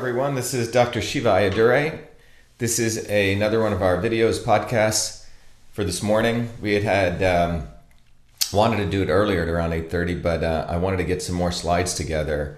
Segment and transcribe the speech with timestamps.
[0.00, 0.34] everyone.
[0.34, 1.02] This is Dr.
[1.02, 2.00] Shiva Ayyadurai.
[2.56, 5.26] This is a, another one of our videos, podcasts
[5.72, 6.48] for this morning.
[6.62, 6.84] We had
[7.20, 7.68] had um,
[8.50, 11.36] wanted to do it earlier at around 8.30, but uh, I wanted to get some
[11.36, 12.56] more slides together.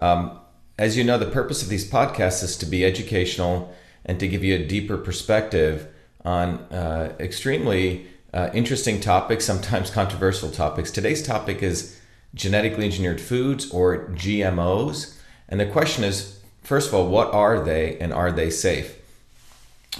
[0.00, 0.40] Um,
[0.80, 3.72] as you know, the purpose of these podcasts is to be educational
[4.04, 5.86] and to give you a deeper perspective
[6.24, 10.90] on uh, extremely uh, interesting topics, sometimes controversial topics.
[10.90, 12.00] Today's topic is
[12.34, 15.16] genetically engineered foods or GMOs.
[15.48, 16.39] And the question is
[16.70, 18.96] first of all, what are they and are they safe?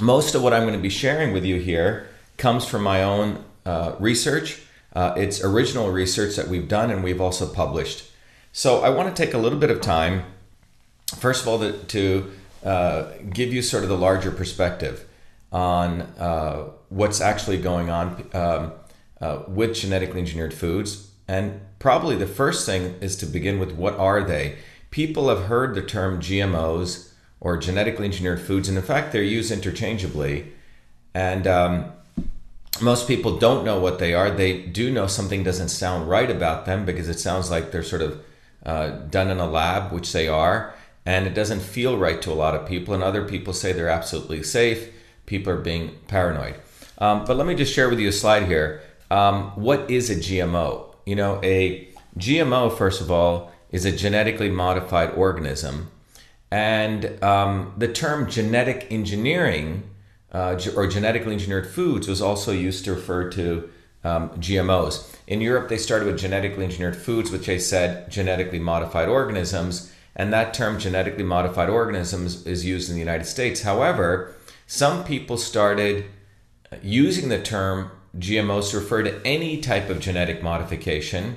[0.01, 3.45] Most of what I'm going to be sharing with you here comes from my own
[3.67, 4.63] uh, research.
[4.93, 8.09] Uh, it's original research that we've done and we've also published.
[8.53, 10.23] So I want to take a little bit of time,
[11.17, 12.31] first of all, to, to
[12.65, 15.05] uh, give you sort of the larger perspective
[15.51, 18.73] on uh, what's actually going on um,
[19.21, 21.11] uh, with genetically engineered foods.
[21.27, 24.59] And probably the first thing is to begin with what are they?
[24.91, 29.51] People have heard the term GMOs or genetically engineered foods, and in fact, they're used
[29.51, 30.53] interchangeably.
[31.15, 31.93] And um,
[32.81, 34.31] most people don't know what they are.
[34.31, 38.03] They do know something doesn't sound right about them because it sounds like they're sort
[38.03, 38.23] of
[38.65, 40.75] uh, done in a lab, which they are,
[41.07, 42.95] and it doesn't feel right to a lot of people.
[42.95, 44.91] And other people say they're absolutely safe.
[45.27, 46.57] People are being paranoid.
[46.99, 48.83] Um, but let me just share with you a slide here.
[49.11, 50.95] Um, what is a GMO?
[51.07, 55.91] You know, a GMO, first of all, is a genetically modified organism.
[56.51, 59.85] And um, the term genetic engineering
[60.33, 63.71] uh, or genetically engineered foods was also used to refer to
[64.03, 65.15] um, GMOs.
[65.27, 70.33] In Europe, they started with genetically engineered foods, which they said genetically modified organisms, and
[70.33, 73.63] that term genetically modified organisms is used in the United States.
[73.63, 74.35] However,
[74.67, 76.07] some people started
[76.83, 81.37] using the term GMOs to refer to any type of genetic modification,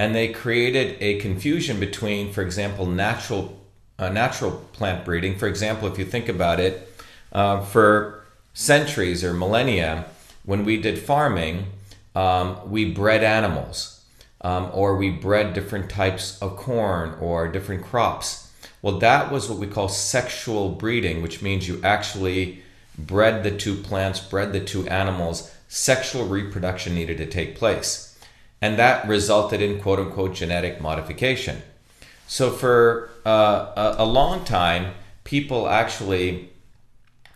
[0.00, 3.60] and they created a confusion between, for example, natural
[3.98, 5.36] uh, natural plant breeding.
[5.36, 6.88] For example, if you think about it,
[7.32, 8.24] uh, for
[8.54, 10.06] centuries or millennia,
[10.42, 11.66] when we did farming,
[12.16, 14.02] um, we bred animals
[14.40, 18.50] um, or we bred different types of corn or different crops.
[18.80, 22.62] Well, that was what we call sexual breeding, which means you actually
[22.96, 28.09] bred the two plants, bred the two animals, sexual reproduction needed to take place.
[28.62, 31.62] And that resulted in quote unquote genetic modification.
[32.26, 34.92] So, for uh, a, a, long time,
[35.24, 36.50] people actually,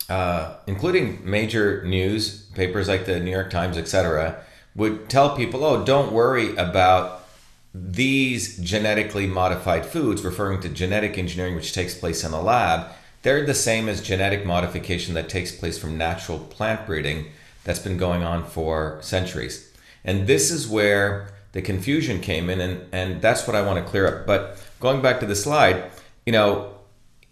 [0.09, 4.45] uh, including major news papers like the New York Times, etc.,
[4.77, 7.25] would tell people, oh, don't worry about
[7.75, 12.93] these genetically modified foods, referring to genetic engineering, which takes place in a lab.
[13.23, 17.27] They're the same as genetic modification that takes place from natural plant breeding
[17.65, 19.74] that's been going on for centuries.
[20.05, 23.91] And this is where the confusion came in, and, and that's what I want to
[23.91, 24.27] clear up.
[24.27, 25.91] But going back to the slide,
[26.27, 26.75] you know,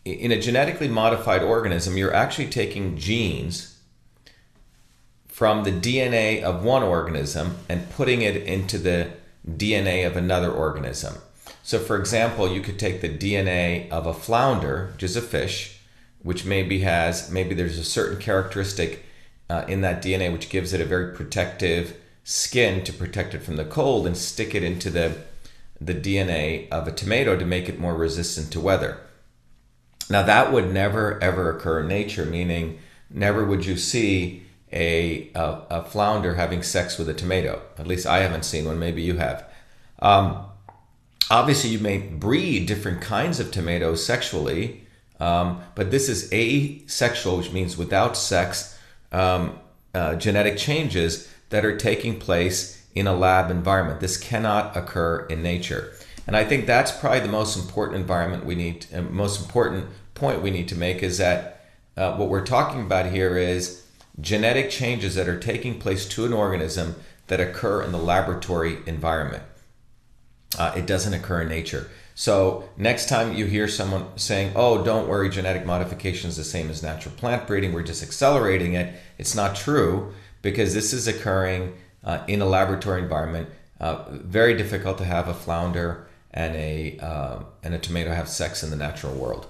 [0.04, 3.78] in a genetically modified organism, you're actually taking genes
[5.26, 9.10] from the DNA of one organism and putting it into the
[9.48, 11.14] DNA of another organism.
[11.62, 15.80] So, for example, you could take the DNA of a flounder, which is a fish,
[16.22, 19.04] which maybe has, maybe there's a certain characteristic
[19.48, 23.56] uh, in that DNA which gives it a very protective skin to protect it from
[23.56, 25.16] the cold, and stick it into the
[25.80, 29.00] the DNA of a tomato to make it more resistant to weather.
[30.08, 32.78] Now, that would never ever occur in nature, meaning
[33.10, 37.62] never would you see a, a, a flounder having sex with a tomato.
[37.78, 39.44] At least I haven't seen one, maybe you have.
[40.00, 40.46] Um,
[41.30, 44.86] obviously, you may breed different kinds of tomatoes sexually,
[45.20, 48.78] um, but this is asexual, which means without sex
[49.12, 49.58] um,
[49.94, 54.00] uh, genetic changes that are taking place in a lab environment.
[54.00, 55.92] This cannot occur in nature.
[56.26, 60.42] And I think that's probably the most important environment we need, uh, most important point
[60.42, 63.84] we need to make is that uh, what we're talking about here is
[64.18, 66.96] genetic changes that are taking place to an organism
[67.26, 69.42] that occur in the laboratory environment.
[70.58, 71.90] Uh, it doesn't occur in nature.
[72.14, 76.70] So next time you hear someone saying, "Oh, don't worry, genetic modification is the same
[76.70, 77.72] as natural plant breeding.
[77.72, 81.74] We're just accelerating it," it's not true because this is occurring
[82.04, 83.48] uh, in a laboratory environment.
[83.80, 88.62] Uh, very difficult to have a flounder and a uh, and a tomato have sex
[88.62, 89.46] in the natural world.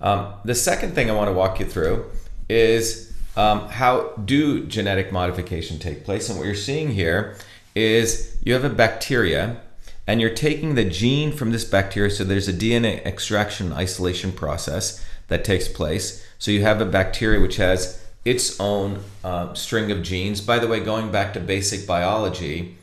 [0.00, 2.10] Um, the second thing I want to walk you through
[2.48, 7.36] is um, how do genetic modification take place, and what you're seeing here
[7.74, 9.60] is you have a bacteria
[10.06, 15.04] and you're taking the gene from this bacteria so there's a dna extraction isolation process
[15.28, 20.02] that takes place so you have a bacteria which has its own uh, string of
[20.02, 20.40] genes.
[20.40, 22.76] By the way, going back to basic biology,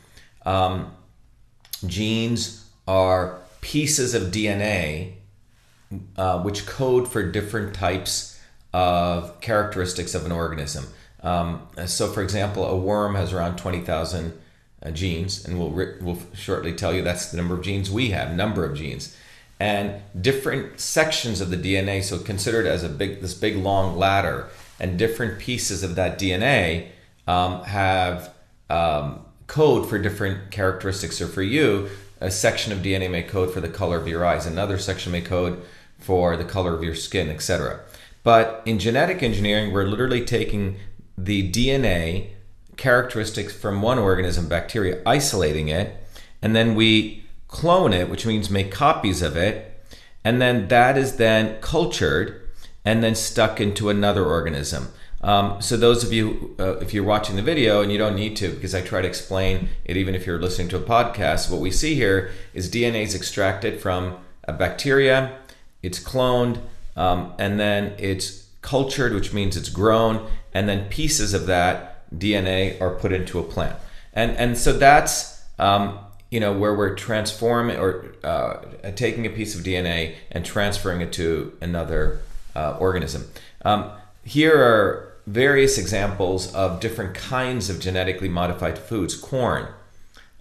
[0.46, 0.94] um,
[1.86, 5.14] genes are pieces of DNA
[6.16, 8.40] uh, which code for different types
[8.72, 10.86] of characteristics of an organism.
[11.22, 14.32] Um, so, for example, a worm has around 20,000
[14.82, 18.34] uh, genes, and we'll, we'll shortly tell you that's the number of genes we have,
[18.34, 19.16] number of genes.
[19.60, 24.48] And different sections of the DNA, so considered as a big, this big long ladder,
[24.82, 26.88] and different pieces of that DNA
[27.26, 28.34] um, have
[28.68, 31.16] um, code for different characteristics.
[31.18, 31.88] So for you,
[32.20, 35.22] a section of DNA may code for the color of your eyes, another section may
[35.22, 35.62] code
[35.98, 37.80] for the color of your skin, etc.
[38.24, 40.76] But in genetic engineering, we're literally taking
[41.16, 42.30] the DNA
[42.76, 45.96] characteristics from one organism, bacteria, isolating it,
[46.40, 49.84] and then we clone it, which means make copies of it,
[50.24, 52.41] and then that is then cultured
[52.84, 54.88] and then stuck into another organism.
[55.22, 58.36] Um, so those of you, uh, if you're watching the video, and you don't need
[58.36, 61.60] to, because I try to explain it even if you're listening to a podcast, what
[61.60, 65.38] we see here is DNA is extracted from a bacteria,
[65.80, 66.60] it's cloned,
[66.96, 72.80] um, and then it's cultured, which means it's grown, and then pieces of that DNA
[72.80, 73.76] are put into a plant.
[74.12, 75.98] And and so that's um,
[76.30, 78.58] you know where we're transforming or uh,
[78.94, 82.20] taking a piece of DNA and transferring it to another
[82.54, 83.30] uh, organism.
[83.64, 83.90] Um,
[84.24, 89.14] here are various examples of different kinds of genetically modified foods.
[89.14, 89.68] Corn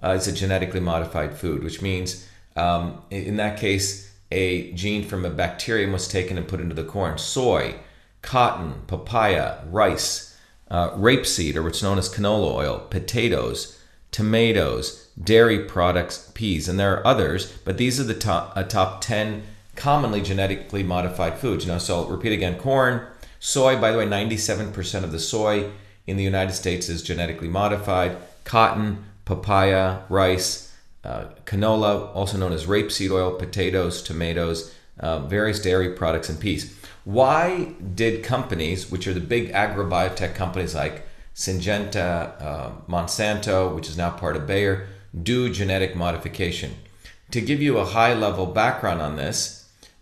[0.03, 5.25] uh, is a genetically modified food, which means um, in that case a gene from
[5.25, 7.17] a bacterium was taken and put into the corn.
[7.17, 7.75] Soy,
[8.21, 10.37] cotton, papaya, rice,
[10.69, 13.77] uh, rapeseed, or what's known as canola oil, potatoes,
[14.11, 19.01] tomatoes, dairy products, peas, and there are others, but these are the top, uh, top
[19.01, 19.43] 10
[19.81, 21.65] commonly genetically modified foods.
[21.65, 23.07] You know, so I'll repeat again corn,
[23.39, 25.71] soy, by the way, 97% of the soy
[26.05, 30.71] in the United States is genetically modified, cotton, papaya, rice,
[31.03, 36.77] uh, canola, also known as rapeseed oil, potatoes, tomatoes, uh, various dairy products, and peas.
[37.03, 43.97] Why did companies, which are the big agrobiotech companies like Syngenta, uh, Monsanto, which is
[43.97, 44.87] now part of Bayer,
[45.23, 46.75] do genetic modification?
[47.31, 49.60] To give you a high level background on this,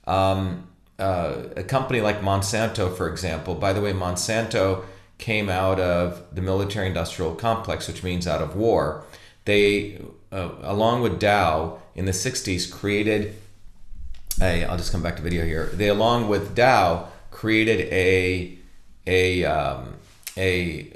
[0.09, 0.67] um,
[0.97, 4.83] uh, a company like Monsanto, for example, by the way, Monsanto
[5.17, 9.05] came out of the military industrial complex, which means out of war.
[9.45, 10.01] They,
[10.31, 13.35] uh, along with Dow in the 60s, created
[14.41, 15.67] a, I'll just come back to video here.
[15.73, 18.57] They, along with Dow, created a,
[19.05, 19.95] a, um,
[20.37, 20.91] a,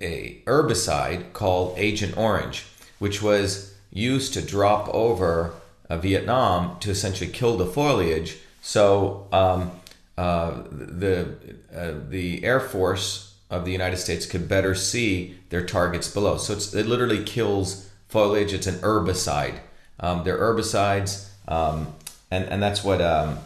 [0.00, 2.66] a herbicide called Agent Orange,
[2.98, 5.54] which was used to drop over
[5.88, 8.38] uh, Vietnam to essentially kill the foliage.
[8.62, 9.72] So um,
[10.18, 11.36] uh, the
[11.74, 16.36] uh, the Air Force of the United States could better see their targets below.
[16.36, 18.52] So it literally kills foliage.
[18.52, 19.60] It's an herbicide.
[20.00, 21.94] Um, they're herbicides, um,
[22.30, 23.38] and and that's what um,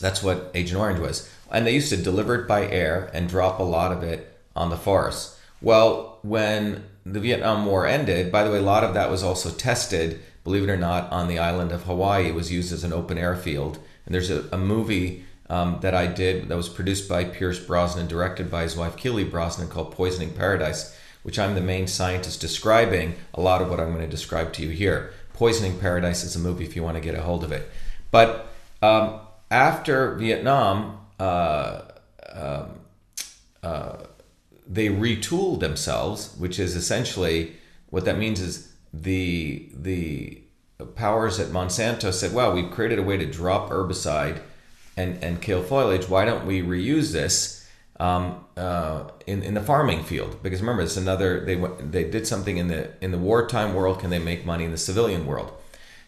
[0.00, 1.30] that's what Agent Orange was.
[1.50, 4.70] And they used to deliver it by air and drop a lot of it on
[4.70, 5.36] the forest.
[5.62, 9.50] Well, when the Vietnam War ended, by the way, a lot of that was also
[9.50, 12.26] tested, believe it or not, on the island of Hawaii.
[12.26, 13.78] It was used as an open airfield.
[14.06, 18.06] And there's a, a movie um, that I did that was produced by Pierce Brosnan,
[18.06, 23.14] directed by his wife Keely Brosnan, called Poisoning Paradise, which I'm the main scientist describing
[23.32, 25.12] a lot of what I'm going to describe to you here.
[25.32, 27.68] Poisoning Paradise is a movie if you want to get a hold of it.
[28.10, 28.46] But
[28.82, 29.20] um,
[29.50, 31.82] after Vietnam, uh,
[32.32, 32.80] um,
[33.62, 33.96] uh,
[34.66, 37.54] they retooled themselves, which is essentially
[37.90, 40.42] what that means is the the
[40.94, 44.40] powers at Monsanto said, "Well, we've created a way to drop herbicide
[44.96, 46.08] and and kill foliage.
[46.08, 50.42] Why don't we reuse this um, uh, in in the farming field?
[50.42, 54.00] Because remember, it's another they they did something in the in the wartime world.
[54.00, 55.52] Can they make money in the civilian world?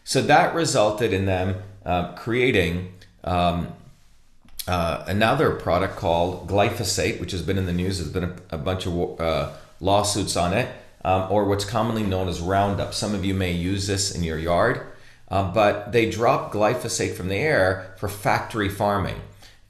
[0.03, 3.73] So that resulted in them uh, creating." Um,
[4.67, 7.99] uh, another product called glyphosate, which has been in the news.
[7.99, 10.67] There's been a, a bunch of uh, lawsuits on it,
[11.03, 12.93] um, or what's commonly known as Roundup.
[12.93, 14.81] Some of you may use this in your yard,
[15.29, 19.21] uh, but they drop glyphosate from the air for factory farming.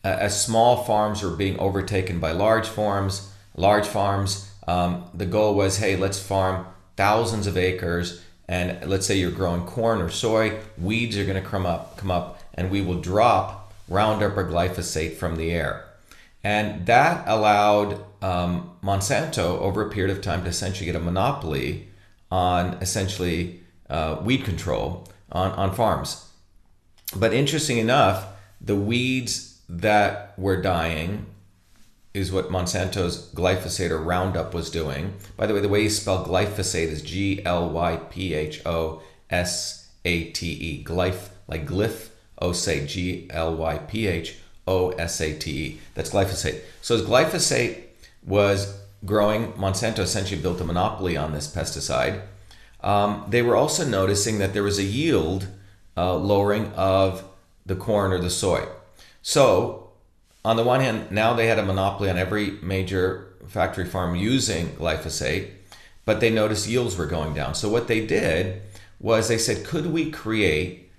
[0.04, 5.56] Uh, as small farms were being overtaken by large farms, large farms, um, the goal
[5.56, 6.66] was, hey, let's farm
[6.96, 11.50] thousands of acres, and let's say you're growing corn or soy, weeds are going to
[11.50, 15.87] come up, come up, and we will drop Roundup or glyphosate from the air.
[16.44, 21.88] And that allowed um, Monsanto over a period of time to essentially get a monopoly
[22.32, 26.30] on essentially uh, weed control on, on farms.
[27.16, 28.28] But interesting enough,
[28.60, 31.26] the weeds that were dying
[32.14, 35.14] is what Monsanto's glyphosate or Roundup was doing.
[35.36, 39.02] By the way, the way you spell glyphosate is G L Y P H O
[39.30, 40.84] S A T E.
[40.84, 42.10] Glyph, like glyph
[42.42, 45.80] glyphosate, G L Y P H O S A T E.
[45.96, 46.62] That's glyphosate.
[46.82, 47.84] So as glyphosate
[48.26, 52.22] was growing, Monsanto essentially built a monopoly on this pesticide.
[52.82, 55.48] Um, they were also noticing that there was a yield
[55.96, 57.24] uh, lowering of
[57.66, 58.66] the corn or the soy.
[59.22, 59.90] So,
[60.46, 64.70] on the one hand, now they had a monopoly on every major factory farm using
[64.70, 65.50] glyphosate,
[66.06, 67.56] but they noticed yields were going down.
[67.56, 68.62] So, what they did
[69.00, 70.90] was they said, could we create,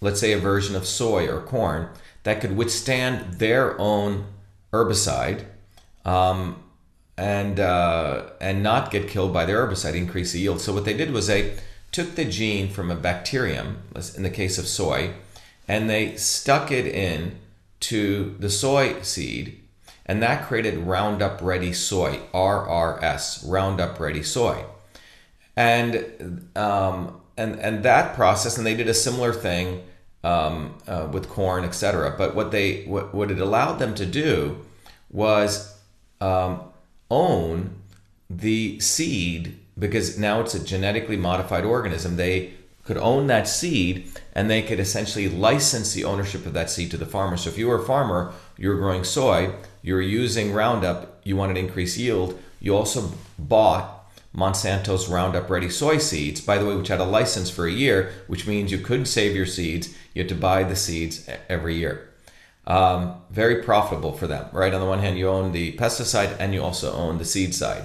[0.00, 1.88] let's say, a version of soy or corn
[2.28, 4.26] that could withstand their own
[4.72, 5.44] herbicide
[6.04, 6.62] um,
[7.16, 10.60] and uh, and not get killed by the herbicide, increase the yield.
[10.60, 11.56] So what they did was they
[11.90, 13.82] took the gene from a bacterium,
[14.16, 15.14] in the case of soy,
[15.66, 17.38] and they stuck it in
[17.80, 19.60] to the soy seed,
[20.06, 24.64] and that created Roundup Ready Soy (RRS), Roundup Ready Soy,
[25.56, 29.82] and um, and and that process, and they did a similar thing
[30.28, 32.14] um, uh, with corn, etc.
[32.16, 34.64] But what they what, what it allowed them to do
[35.10, 35.78] was
[36.20, 36.60] um,
[37.10, 37.76] own
[38.28, 42.16] the seed because now it's a genetically modified organism.
[42.16, 42.52] They
[42.84, 46.98] could own that seed and they could essentially license the ownership of that seed to
[46.98, 47.36] the farmer.
[47.36, 51.36] So if you were a farmer, you were growing soy, you were using Roundup, you
[51.36, 53.97] wanted to increase yield, you also bought
[54.34, 58.12] Monsanto's Roundup Ready soy seeds, by the way, which had a license for a year,
[58.26, 59.94] which means you couldn't save your seeds.
[60.14, 62.08] You had to buy the seeds every year.
[62.66, 64.74] Um, very profitable for them, right?
[64.74, 67.84] On the one hand, you own the pesticide and you also own the seed side.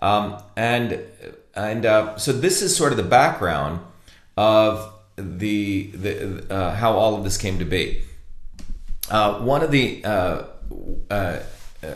[0.00, 1.00] Um, and
[1.54, 3.80] and uh, so this is sort of the background
[4.36, 8.02] of the, the uh, how all of this came to be.
[9.10, 10.42] Uh, one of the uh,
[11.10, 11.38] uh,
[11.82, 11.94] uh,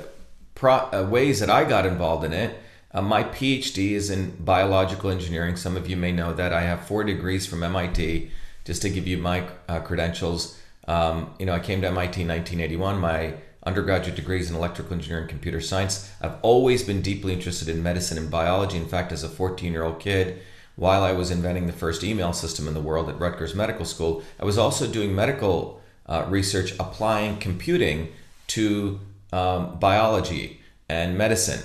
[0.54, 2.59] pro- ways that I got involved in it,
[2.94, 5.56] my PhD is in biological engineering.
[5.56, 8.30] Some of you may know that I have four degrees from MIT.
[8.64, 9.40] Just to give you my
[9.85, 10.59] credentials.
[10.87, 12.99] Um, you know, I came to MIT in 1981.
[12.99, 16.11] My undergraduate degrees in electrical engineering and computer science.
[16.20, 18.76] I've always been deeply interested in medicine and biology.
[18.76, 20.40] In fact, as a 14 year old kid,
[20.76, 24.23] while I was inventing the first email system in the world at Rutgers Medical School,
[24.38, 28.12] I was also doing medical uh, research applying computing
[28.49, 28.99] to
[29.32, 31.62] um, biology and medicine.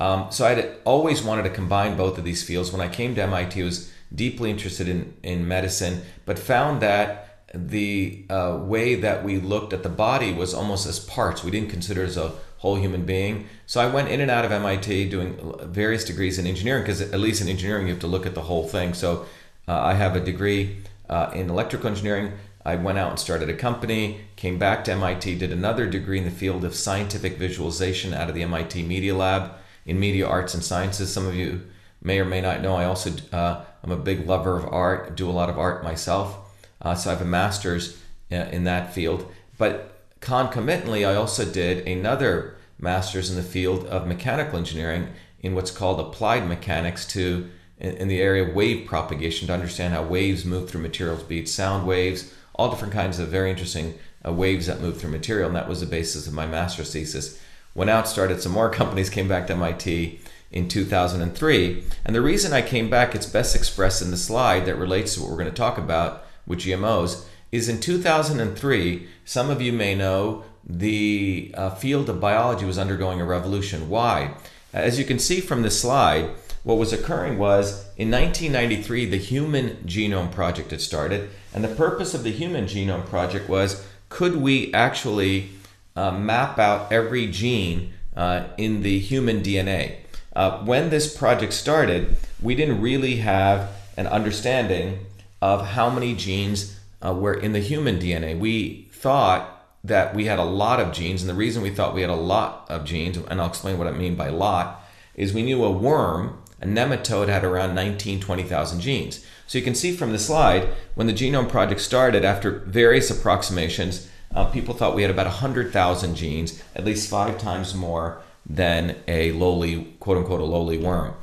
[0.00, 2.72] Um, so I always wanted to combine both of these fields.
[2.72, 7.46] When I came to MIT, I was deeply interested in, in medicine, but found that
[7.54, 11.44] the uh, way that we looked at the body was almost as parts.
[11.44, 13.46] We didn't consider as a whole human being.
[13.66, 17.20] So I went in and out of MIT doing various degrees in engineering because at
[17.20, 18.94] least in engineering you have to look at the whole thing.
[18.94, 19.26] So
[19.68, 22.32] uh, I have a degree uh, in electrical engineering.
[22.64, 26.24] I went out and started a company, came back to MIT, did another degree in
[26.24, 29.52] the field of scientific visualization out of the MIT Media Lab
[29.86, 31.12] in media arts and sciences.
[31.12, 31.62] Some of you
[32.02, 35.28] may or may not know I also uh, I'm a big lover of art, do
[35.28, 36.38] a lot of art myself.
[36.80, 37.98] Uh, so I have a master's
[38.32, 39.30] uh, in that field.
[39.58, 45.08] But concomitantly, I also did another master's in the field of mechanical engineering
[45.40, 49.92] in what's called applied mechanics to in, in the area of wave propagation to understand
[49.92, 53.98] how waves move through materials, be it sound waves, all different kinds of very interesting
[54.26, 55.48] uh, waves that move through material.
[55.48, 57.40] And that was the basis of my master's thesis.
[57.74, 61.84] Went out, started some more companies, came back to MIT in 2003.
[62.04, 65.20] And the reason I came back, it's best expressed in the slide that relates to
[65.20, 69.08] what we're going to talk about with GMOs is in 2003.
[69.24, 73.88] Some of you may know the uh, field of biology was undergoing a revolution.
[73.88, 74.34] Why?
[74.72, 76.30] As you can see from this slide,
[76.64, 82.14] what was occurring was in 1993, the Human Genome Project had started, and the purpose
[82.14, 85.50] of the Human Genome Project was could we actually
[85.96, 89.96] uh, map out every gene uh, in the human DNA?
[90.34, 95.06] Uh, when this project started, we didn't really have an understanding
[95.40, 98.38] of how many genes uh, were in the human DNA.
[98.38, 99.50] We thought
[99.84, 102.14] that we had a lot of genes, and the reason we thought we had a
[102.14, 104.82] lot of genes, and I'll explain what I mean by lot,
[105.14, 109.24] is we knew a worm, a nematode, had around 19, 20,000 genes.
[109.46, 114.08] So you can see from the slide, when the Genome Project started, after various approximations,
[114.34, 119.32] uh, people thought we had about 100,000 genes, at least five times more than a
[119.32, 121.14] lowly, quote unquote, a lowly worm.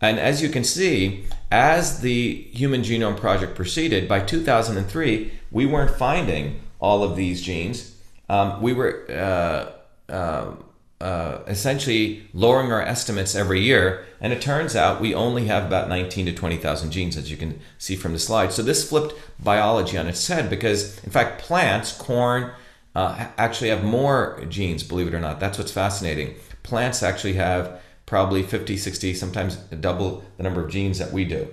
[0.00, 5.90] And as you can see, as the Human Genome Project proceeded, by 2003, we weren't
[5.90, 7.96] finding all of these genes.
[8.28, 10.54] Um, we were uh, uh,
[11.00, 15.88] uh, essentially lowering our estimates every year, and it turns out we only have about
[15.88, 18.52] 19 to 20,000 genes, as you can see from the slide.
[18.52, 22.50] So this flipped biology on its head because, in fact, plants, corn,
[22.96, 25.38] uh, actually have more genes, believe it or not.
[25.38, 26.34] That's what's fascinating.
[26.64, 31.46] Plants actually have probably 50, 60, sometimes double the number of genes that we do.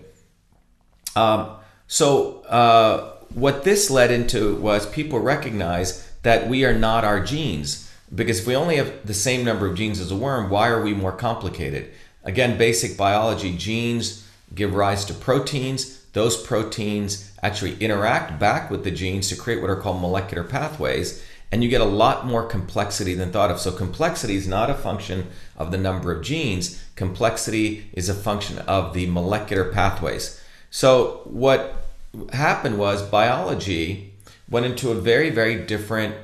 [1.16, 1.52] Um,
[1.86, 7.85] so uh, what this led into was people recognize that we are not our genes.
[8.14, 10.82] Because if we only have the same number of genes as a worm, why are
[10.82, 11.92] we more complicated?
[12.24, 16.04] Again, basic biology genes give rise to proteins.
[16.14, 21.24] Those proteins actually interact back with the genes to create what are called molecular pathways.
[21.52, 23.60] And you get a lot more complexity than thought of.
[23.60, 28.60] So, complexity is not a function of the number of genes, complexity is a function
[28.60, 30.42] of the molecular pathways.
[30.70, 31.86] So, what
[32.34, 34.14] happened was biology
[34.50, 36.16] went into a very, very different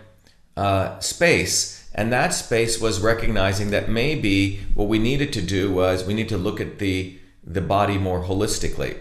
[0.58, 1.90] uh, space.
[1.94, 6.30] And that space was recognizing that maybe what we needed to do was we need
[6.30, 8.98] to look at the, the body more holistically.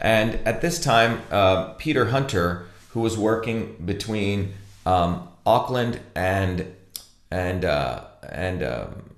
[0.00, 6.74] And at this time, uh, Peter Hunter, who was working between um, Auckland and
[7.30, 9.10] and uh, and um,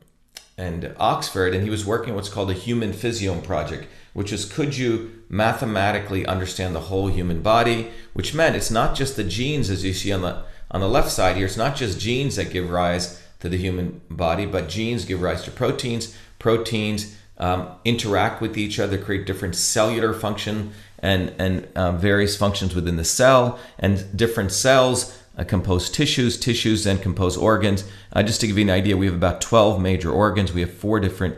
[0.57, 4.77] and Oxford, and he was working what's called the Human Physiome Project, which is could
[4.77, 7.91] you mathematically understand the whole human body?
[8.15, 11.11] Which meant it's not just the genes as you see on the on the left
[11.11, 11.47] side here.
[11.47, 15.43] It's not just genes that give rise to the human body, but genes give rise
[15.45, 16.17] to proteins.
[16.39, 22.75] Proteins um, interact with each other, create different cellular function and and uh, various functions
[22.75, 26.39] within the cell, and different cells uh, compose tissues.
[26.39, 27.85] Tissues then compose organs.
[28.13, 30.53] Uh, just to give you an idea, we have about 12 major organs.
[30.53, 31.37] We have four different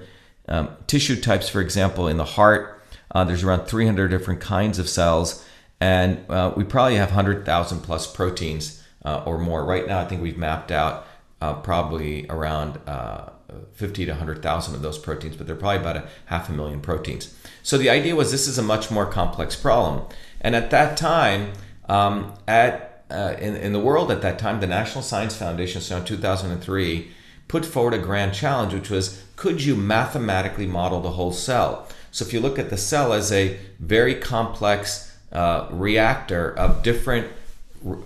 [0.49, 2.81] um, tissue types, for example, in the heart.
[3.11, 5.45] Uh, there's around 300 different kinds of cells,
[5.81, 9.65] and uh, we probably have 100,000 plus proteins uh, or more.
[9.65, 11.07] Right now, I think we've mapped out
[11.41, 12.81] uh, probably around
[13.73, 17.35] 50 to 100,000 of those proteins, but they're probably about a half a million proteins.
[17.63, 20.05] So the idea was this is a much more complex problem.
[20.41, 21.53] And at that time,
[21.89, 25.97] um, at uh, in, in the world at that time, the National Science Foundation, so
[25.97, 27.11] in 2003,
[27.49, 31.87] put forward a grand challenge, which was could you mathematically model the whole cell?
[32.11, 37.29] So if you look at the cell as a very complex uh, reactor of different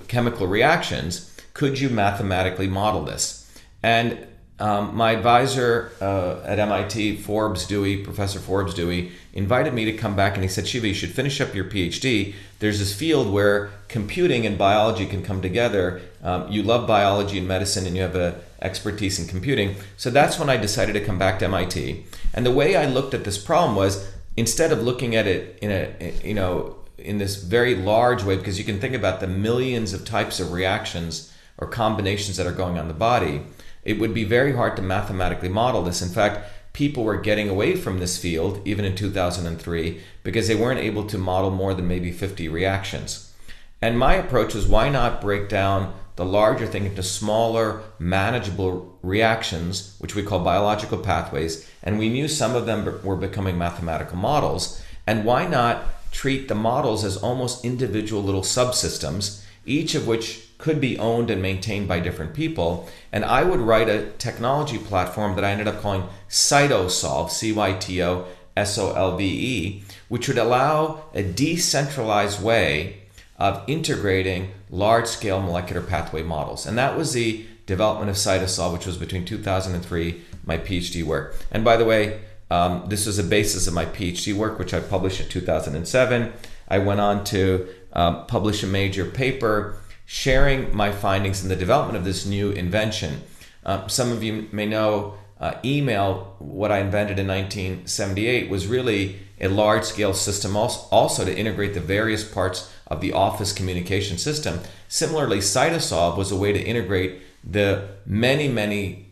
[0.08, 3.50] chemical reactions, could you mathematically model this?
[3.82, 4.26] And
[4.58, 10.14] um, my advisor uh, at MIT, Forbes Dewey, Professor Forbes Dewey, invited me to come
[10.14, 12.34] back and he said, Shiva, you should finish up your PhD.
[12.60, 16.00] There's this field where computing and biology can come together.
[16.22, 19.74] Um, you love biology and medicine and you have a expertise in computing.
[19.96, 22.06] So that's when I decided to come back to MIT.
[22.32, 25.70] And the way I looked at this problem was instead of looking at it in
[25.70, 29.92] a, you know, in this very large way, because you can think about the millions
[29.92, 33.42] of types of reactions or combinations that are going on the body
[33.82, 36.02] it would be very hard to mathematically model this.
[36.02, 40.80] In fact, people were getting away from this field even in 2003 because they weren't
[40.80, 43.32] able to model more than maybe 50 reactions.
[43.80, 49.96] And my approach was why not break down the larger thing into smaller, manageable reactions,
[49.98, 54.80] which we call biological pathways, and we knew some of them were becoming mathematical models.
[55.06, 60.80] And why not treat the models as almost individual little subsystems, each of which could
[60.80, 62.88] be owned and maintained by different people.
[63.10, 67.72] And I would write a technology platform that I ended up calling CytoSolve, C Y
[67.72, 73.02] T O S O L V E, which would allow a decentralized way
[73.38, 76.64] of integrating large scale molecular pathway models.
[76.64, 81.34] And that was the development of CytoSolve, which was between 2003, my PhD work.
[81.50, 82.20] And by the way,
[82.52, 86.34] um, this was the basis of my PhD work, which I published in 2007.
[86.68, 91.96] I went on to um, publish a major paper sharing my findings in the development
[91.96, 93.22] of this new invention.
[93.64, 99.20] Uh, some of you may know uh, email, what I invented in 1978, was really
[99.40, 104.60] a large scale system also to integrate the various parts of the office communication system.
[104.88, 109.06] Similarly, CytoSolve was a way to integrate the many, many,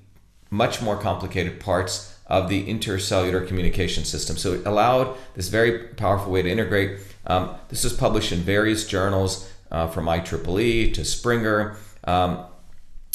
[0.50, 4.36] much more complicated parts of the intercellular communication system.
[4.36, 7.00] So it allowed this very powerful way to integrate.
[7.26, 11.76] Um, this was published in various journals uh, from IEEE to Springer.
[12.04, 12.44] Um,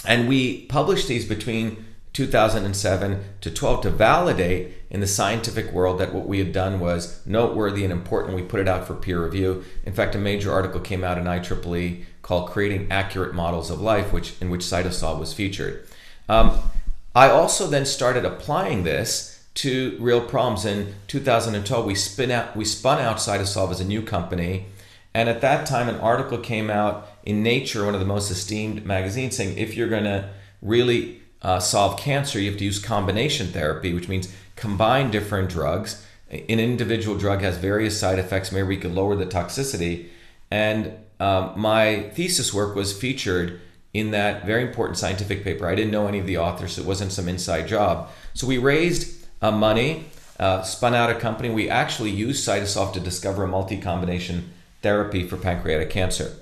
[0.06, 6.13] and we published these between 2007 to 12 to validate in the scientific world that
[6.13, 8.36] what we had done was noteworthy and important.
[8.36, 9.63] We put it out for peer review.
[9.86, 14.13] In fact, a major article came out in IEEE called "Creating Accurate Models of Life,"
[14.13, 15.88] which in which CytoSolve was featured.
[16.30, 16.58] Um,
[17.15, 20.65] I also then started applying this to real problems.
[20.65, 24.65] In 2012, we spin out we spun out CytoSolve as a new company
[25.15, 28.86] and at that time, an article came out in Nature, one of the most esteemed
[28.86, 30.30] magazines, saying if you're going to
[30.62, 36.06] really uh, solve cancer, you have to use combination therapy, which means combine different drugs.
[36.30, 38.51] An individual drug has various side effects.
[38.51, 40.10] Maybe we could lower the toxicity.
[40.51, 43.62] And um, my thesis work was featured
[43.95, 45.67] in that very important scientific paper.
[45.67, 48.10] I didn't know any of the authors, so it wasn't some inside job.
[48.34, 51.49] So we raised uh, money, uh, spun out a company.
[51.49, 56.34] We actually used CytoSolve to discover a multi combination therapy for pancreatic cancer.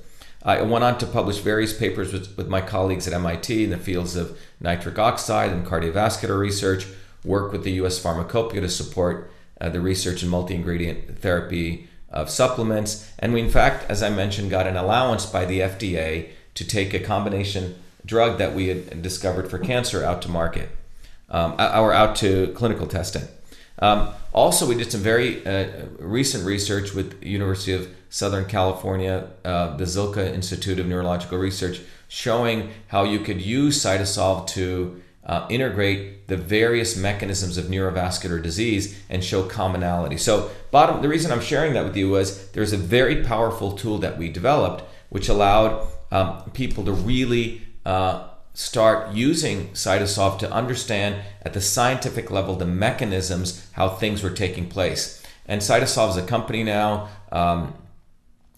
[0.42, 3.78] I went on to publish various papers with, with my colleagues at MIT in the
[3.78, 6.88] fields of nitric oxide and cardiovascular research,
[7.24, 12.32] work with the US Pharmacopoeia to support uh, the research in multi ingredient therapy of
[12.32, 13.10] supplements.
[13.20, 16.94] And we, in fact, as I mentioned, got an allowance by the FDA to take
[16.94, 20.70] a combination drug that we had discovered for cancer out to market
[21.30, 23.24] um, or out to clinical testing.
[23.80, 29.76] Um, also, we did some very uh, recent research with University of Southern California, uh,
[29.78, 36.28] the Zilkha Institute of Neurological Research, showing how you could use CytoSolve to uh, integrate
[36.28, 40.18] the various mechanisms of neurovascular disease and show commonality.
[40.18, 43.98] So, bottom the reason I'm sharing that with you was there's a very powerful tool
[44.00, 51.22] that we developed which allowed um, people to really uh, start using CytoSolve to understand
[51.42, 55.24] at the scientific level the mechanisms how things were taking place.
[55.48, 57.74] And CytoSolve is a company now um,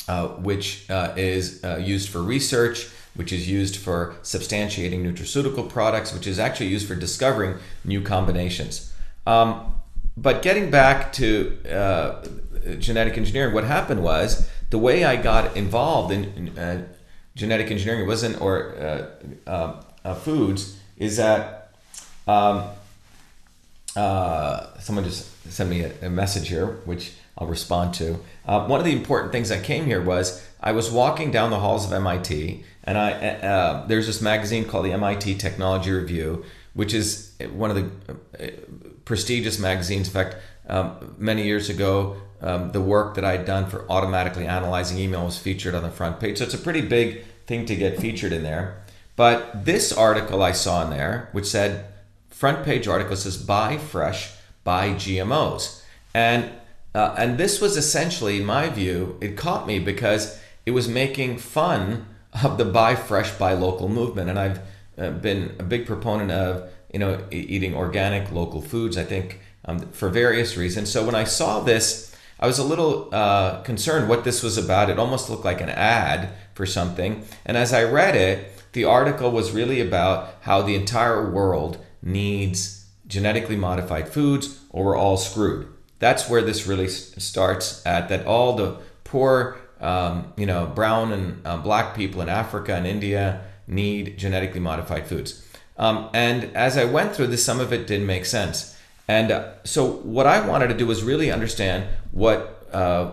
[0.07, 6.13] uh, which uh, is uh, used for research, which is used for substantiating nutraceutical products,
[6.13, 8.93] which is actually used for discovering new combinations.
[9.25, 9.75] Um,
[10.17, 12.25] but getting back to uh,
[12.79, 16.85] genetic engineering, what happened was the way I got involved in, in uh,
[17.35, 21.71] genetic engineering wasn't or uh, uh, uh, foods is that
[22.27, 22.69] um,
[23.95, 28.19] uh, someone just sent me a, a, message here which I'll respond to.
[28.45, 31.59] Uh, one of the important things I came here was I was walking down the
[31.59, 36.93] halls of MIT and I uh, there's this magazine called the MIT Technology Review which
[36.93, 38.53] is one of the
[39.05, 40.07] prestigious magazines.
[40.07, 40.35] In fact,
[40.67, 45.37] um, many years ago, um, the work that I'd done for automatically analyzing email was
[45.37, 46.37] featured on the front page.
[46.39, 48.83] So it's a pretty big thing to get featured in there.
[49.15, 51.85] But this article I saw in there, which said
[52.29, 55.81] front page article says buy fresh, buy GMOs,
[56.13, 56.51] and
[56.93, 61.37] uh, and this was essentially, in my view, it caught me because it was making
[61.37, 62.05] fun
[62.43, 64.59] of the buy fresh, buy local movement, and I've
[64.97, 68.97] uh, been a big proponent of you know eating organic, local foods.
[68.97, 70.91] I think um, for various reasons.
[70.91, 74.89] So when I saw this I was a little uh, concerned what this was about.
[74.89, 77.25] It almost looked like an ad for something.
[77.45, 82.85] And as I read it, the article was really about how the entire world needs
[83.07, 85.67] genetically modified foods or we're all screwed.
[85.99, 91.47] That's where this really starts at that all the poor, um, you know, brown and
[91.47, 95.47] uh, black people in Africa and India need genetically modified foods.
[95.77, 98.74] Um, and as I went through this, some of it didn't make sense.
[99.07, 103.11] And uh, so what I wanted to do was really understand what uh,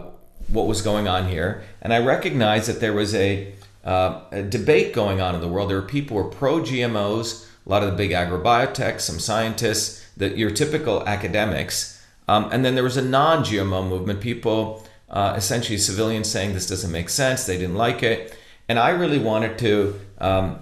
[0.48, 4.92] what was going on here, and I recognized that there was a, uh, a debate
[4.92, 5.70] going on in the world.
[5.70, 10.06] There were people who were pro GMOs, a lot of the big agrobiotechs, some scientists,
[10.16, 14.20] that your typical academics, um, and then there was a non-GMO movement.
[14.20, 17.44] People, uh, essentially civilians, saying this doesn't make sense.
[17.44, 18.36] They didn't like it,
[18.68, 20.58] and I really wanted to, um,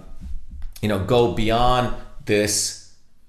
[0.81, 2.80] you know, go beyond this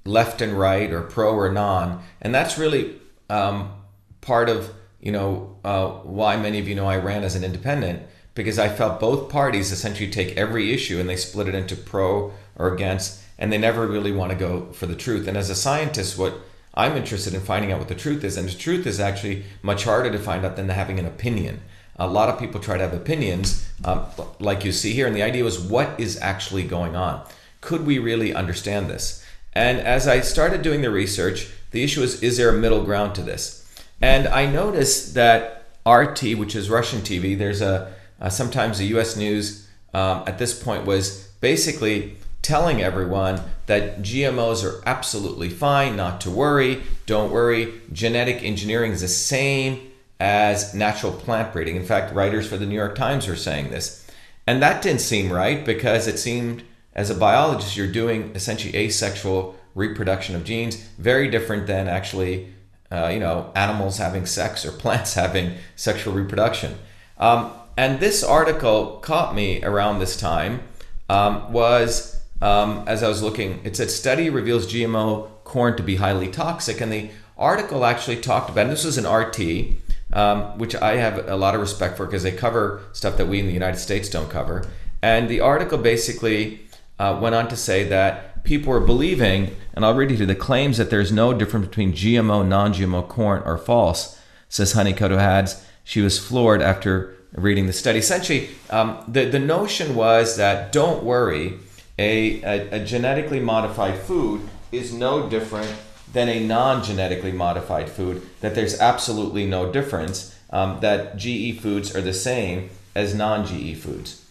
[0.04, 2.02] left and right or pro or non.
[2.20, 3.72] And that's really um,
[4.20, 8.02] part of you know uh, why many of you know i ran as an independent
[8.34, 12.32] because i felt both parties essentially take every issue and they split it into pro
[12.56, 15.26] or against and they never really want to go for the truth.
[15.26, 16.34] And as a scientist what
[16.74, 19.84] i'm interested in finding out what the truth is and the truth is actually much
[19.84, 21.60] harder to find out than having an opinion.
[21.96, 24.06] A lot of people try to have opinions um,
[24.40, 27.26] like you see here and the idea was what is actually going on?
[27.60, 29.21] Could we really understand this
[29.54, 33.14] and as I started doing the research, the issue is is there a middle ground
[33.16, 33.58] to this?
[34.00, 37.92] And I noticed that RT, which is Russian TV, there's a,
[38.30, 39.16] sometimes the U.S.
[39.16, 46.20] news um, at this point was basically telling everyone that GMOs are absolutely fine, not
[46.22, 47.80] to worry, don't worry.
[47.92, 51.76] Genetic engineering is the same as natural plant breeding.
[51.76, 54.06] In fact, writers for the New York Times are saying this.
[54.46, 59.56] And that didn't seem right because it seemed as a biologist, you're doing essentially asexual
[59.74, 62.52] reproduction of genes, very different than actually,
[62.90, 66.76] uh, you know, animals having sex or plants having sexual reproduction.
[67.18, 70.62] Um, and this article caught me around this time.
[71.08, 75.96] Um, was um, as I was looking, it said study reveals GMO corn to be
[75.96, 78.62] highly toxic, and the article actually talked about.
[78.62, 79.78] And this was an RT,
[80.12, 83.40] um, which I have a lot of respect for because they cover stuff that we
[83.40, 84.66] in the United States don't cover.
[85.02, 86.66] And the article basically
[87.02, 90.78] uh, went on to say that people were believing, and I'll read you the claims
[90.78, 95.64] that there's no difference between GMO, non GMO corn are false, says Honeycutt Hads.
[95.82, 97.98] She was floored after reading the study.
[97.98, 101.54] Essentially, um, the, the notion was that don't worry,
[101.98, 105.74] a, a, a genetically modified food is no different
[106.12, 111.96] than a non genetically modified food, that there's absolutely no difference, um, that GE foods
[111.96, 114.21] are the same as non GE foods.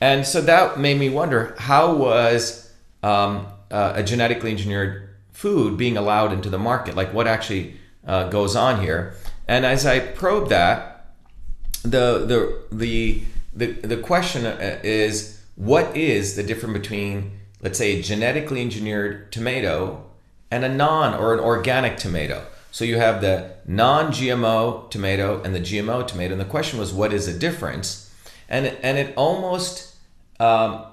[0.00, 5.96] And so that made me wonder how was um, uh, a genetically engineered food being
[5.96, 6.94] allowed into the market?
[6.96, 9.14] Like what actually uh, goes on here?
[9.46, 11.14] And as I probed that,
[11.82, 13.22] the the the
[13.54, 19.32] the, the question uh, is what is the difference between let's say a genetically engineered
[19.32, 20.06] tomato
[20.50, 22.46] and a non or an organic tomato?
[22.70, 27.12] So you have the non-GMO tomato and the GMO tomato, and the question was, what
[27.12, 28.12] is the difference?
[28.48, 29.89] And and it almost
[30.40, 30.86] um,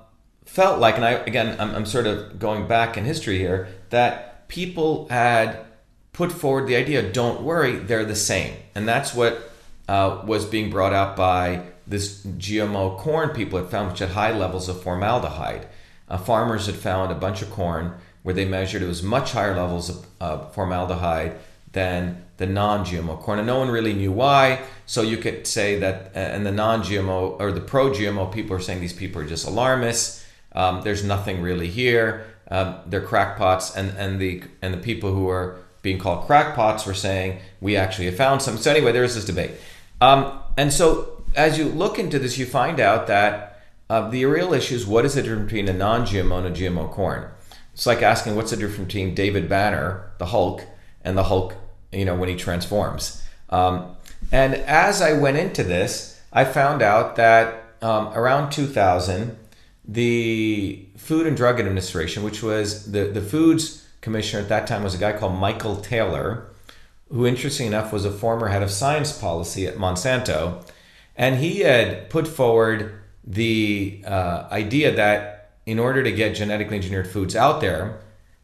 [0.46, 4.48] felt like, and I again, I'm, I'm sort of going back in history here, that
[4.48, 5.66] people had
[6.14, 9.52] put forward the idea, don't worry, they're the same, and that's what
[9.88, 14.38] uh, was being brought out by this GMO corn people had found, which had high
[14.38, 15.68] levels of formaldehyde.
[16.10, 19.56] Uh, farmers had found a bunch of corn where they measured it was much higher
[19.56, 21.38] levels of uh, formaldehyde
[21.72, 24.62] than the non-GMO corn, and no one really knew why.
[24.88, 28.80] So you could say that, uh, and the non-GMO or the pro-GMO people are saying
[28.80, 30.26] these people are just alarmists.
[30.54, 32.26] Um, there's nothing really here.
[32.50, 36.94] Um, they're crackpots, and and the and the people who are being called crackpots were
[36.94, 38.58] saying we actually have found some.
[38.58, 39.52] So anyway, there's this debate,
[40.00, 44.54] um, and so as you look into this, you find out that uh, the real
[44.54, 47.30] issue is what is the difference between a non-GMO and a GMO corn.
[47.74, 50.64] It's like asking what's the difference between David Banner, the Hulk,
[51.04, 51.56] and the Hulk,
[51.92, 53.22] you know, when he transforms.
[53.50, 53.97] Um,
[54.32, 59.38] and as I went into this, I found out that um, around 2000,
[59.88, 64.96] the Food and Drug Administration, which was the, the foods commissioner at that time, was
[64.96, 66.50] a guy called Michael Taylor,
[67.10, 70.66] who, interesting enough, was a former head of science policy at Monsanto.
[71.16, 77.08] And he had put forward the uh, idea that in order to get genetically engineered
[77.08, 78.00] foods out there,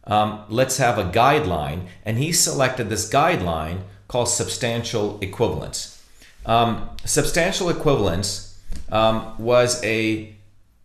[0.06, 1.88] um, let's have a guideline.
[2.06, 6.04] And he selected this guideline called substantial equivalence.
[6.46, 8.60] Um, substantial equivalence
[8.92, 10.36] um, was a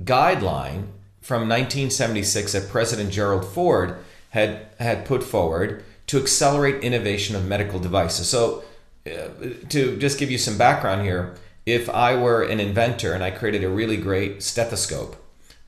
[0.03, 0.85] guideline
[1.21, 3.97] from 1976 that President Gerald Ford
[4.31, 8.29] had, had put forward to accelerate innovation of medical devices.
[8.29, 8.63] So,
[9.07, 9.29] uh,
[9.69, 11.35] to just give you some background here,
[11.67, 15.17] if I were an inventor and I created a really great stethoscope,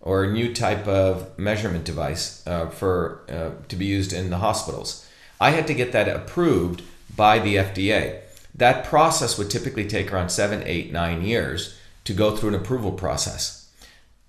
[0.00, 4.38] or a new type of measurement device uh, for uh, to be used in the
[4.38, 5.06] hospitals.
[5.40, 6.82] I had to get that approved
[7.16, 8.20] by the FDA.
[8.54, 12.92] That process would typically take around seven, eight, nine years to go through an approval
[12.92, 13.70] process.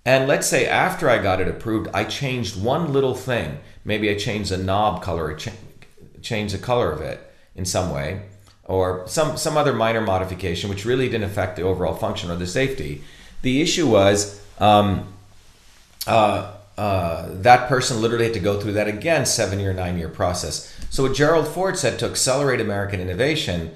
[0.04, 3.58] And let's say after I got it approved, I changed one little thing.
[3.84, 5.48] Maybe I changed the knob color, or ch-
[6.22, 7.20] changed the color of it
[7.54, 8.22] in some way,
[8.64, 12.46] or some, some other minor modification, which really didn't affect the overall function or the
[12.46, 13.02] safety.
[13.42, 15.12] The issue was um,
[16.06, 20.08] uh, uh, that person literally had to go through that again, seven year, nine year
[20.08, 20.74] process.
[20.90, 23.72] So what Gerald Ford said to accelerate American innovation,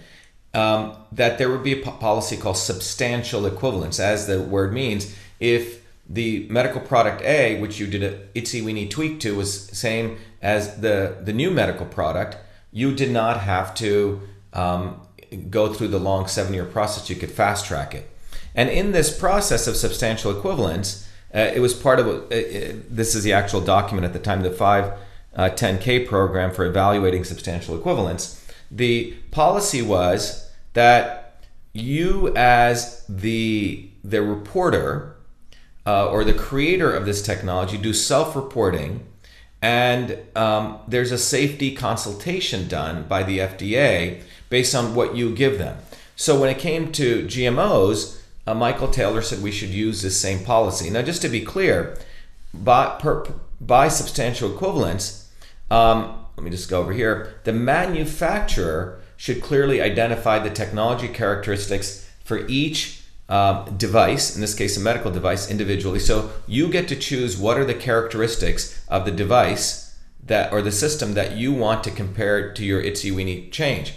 [0.55, 5.15] um, that there would be a policy called substantial equivalence, as the word means.
[5.39, 10.19] If the medical product A, which you did a itsy weeny tweak to, was same
[10.41, 12.39] as the the new medical product,
[12.73, 14.21] you did not have to
[14.53, 15.01] um,
[15.51, 17.11] go through the long seven year process.
[17.11, 18.09] You could fast track it.
[18.55, 21.06] And in this process of substantial equivalence,
[21.37, 24.42] uh, it was part of uh, uh, this is the actual document at the time,
[24.42, 28.42] the 510K uh, program for evaluating substantial equivalence.
[28.70, 31.42] The policy was that
[31.75, 35.16] you, as the the reporter
[35.87, 39.07] uh, or the creator of this technology, do self-reporting,
[39.61, 45.59] and um, there's a safety consultation done by the FDA based on what you give
[45.59, 45.77] them.
[46.16, 50.45] So when it came to GMOs, uh, Michael Taylor said we should use this same
[50.45, 50.91] policy.
[50.91, 51.99] Now, just to be clear,
[52.55, 53.27] by, per,
[53.61, 55.31] by substantial equivalence,
[55.71, 57.41] um, let me just go over here.
[57.45, 64.77] The manufacturer should clearly identify the technology characteristics for each um, device, in this case,
[64.77, 65.99] a medical device, individually.
[65.99, 70.73] So you get to choose what are the characteristics of the device that or the
[70.73, 73.95] system that you want to compare to your itsy weeny change,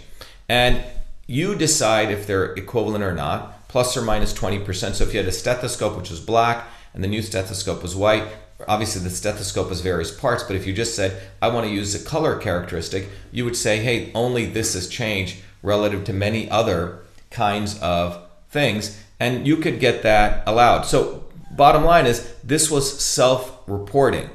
[0.48, 0.82] and
[1.26, 4.94] you decide if they're equivalent or not plus or minus 20%.
[4.94, 8.24] So if you had a stethoscope which was black and the new stethoscope was white,
[8.66, 11.94] obviously the stethoscope has various parts, but if you just said, I want to use
[11.94, 16.98] a color characteristic, you would say, hey, only this has changed relative to many other
[17.30, 19.00] kinds of things.
[19.20, 20.82] And you could get that allowed.
[20.82, 24.30] So, bottom line is, this was self reporting.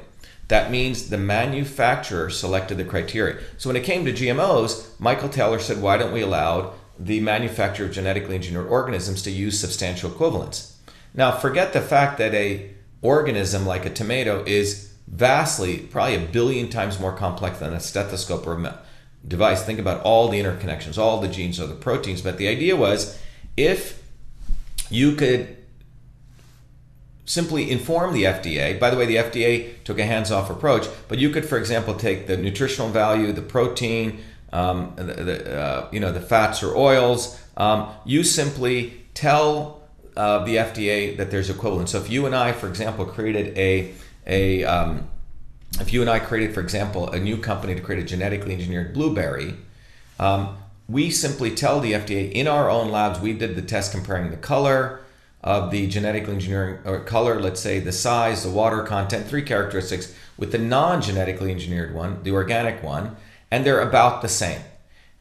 [0.48, 3.42] That means the manufacturer selected the criteria.
[3.58, 7.84] So, when it came to GMOs, Michael Taylor said, why don't we allow the manufacture
[7.84, 10.78] of genetically engineered organisms to use substantial equivalence.
[11.14, 12.70] Now, forget the fact that a
[13.02, 18.46] organism like a tomato is vastly, probably a billion times more complex than a stethoscope
[18.46, 18.78] or a
[19.26, 19.62] device.
[19.62, 22.22] Think about all the interconnections, all the genes or the proteins.
[22.22, 23.18] But the idea was
[23.56, 24.02] if
[24.90, 25.56] you could
[27.24, 28.78] simply inform the FDA.
[28.78, 32.28] By the way, the FDA took a hands-off approach, but you could, for example, take
[32.28, 34.22] the nutritional value, the protein,
[34.56, 37.38] um, the, the uh, you know the fats or oils.
[37.56, 39.82] Um, you simply tell
[40.16, 41.92] uh, the FDA that there's equivalence.
[41.92, 43.92] So if you and I, for example, created a
[44.26, 45.08] a um,
[45.78, 48.94] if you and I created, for example, a new company to create a genetically engineered
[48.94, 49.56] blueberry,
[50.18, 50.56] um,
[50.88, 54.38] we simply tell the FDA in our own labs we did the test comparing the
[54.38, 55.00] color
[55.42, 60.14] of the genetically engineering or color, let's say the size, the water content, three characteristics
[60.38, 63.16] with the non-genetically engineered one, the organic one,
[63.50, 64.60] and they're about the same.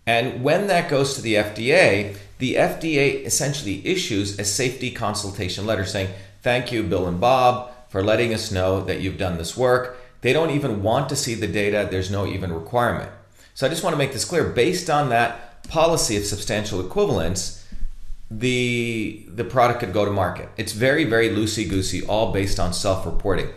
[0.06, 5.86] And when that goes to the FDA, the FDA essentially issues a safety consultation letter
[5.86, 6.10] saying,
[6.42, 9.98] Thank you, Bill and Bob, for letting us know that you've done this work.
[10.22, 13.12] They don't even want to see the data, there's no even requirement.
[13.56, 17.66] So I just want to make this clear based on that policy of substantial equivalence,
[18.30, 20.50] the the product could go to market.
[20.58, 23.50] It's very very loosey goosey, all based on self reporting.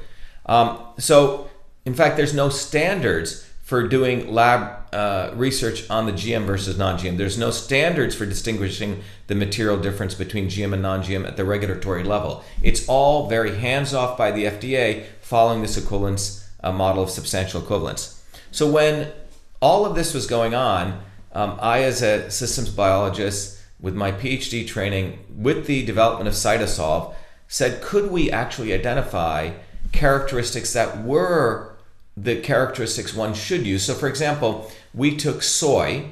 [0.47, 1.51] Um, so
[1.85, 7.19] in fact, there's no standards for doing lab uh, research on the GM versus non-GM.
[7.19, 12.03] There's no standards for distinguishing the material difference between GM and non-GM at the regulatory
[12.03, 12.43] level.
[12.63, 18.25] It's all very hands-off by the FDA, following this equivalence uh, model of substantial equivalence.
[18.53, 19.13] So when
[19.61, 21.03] all of this was going on,
[21.33, 27.15] um, I, as a systems biologist with my PhD training, with the development of CytoSolve,
[27.49, 29.51] said, could we actually identify
[29.93, 31.75] characteristics that were
[32.23, 33.85] the characteristics one should use.
[33.85, 36.11] So, for example, we took soy,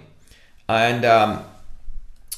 [0.69, 1.45] and um,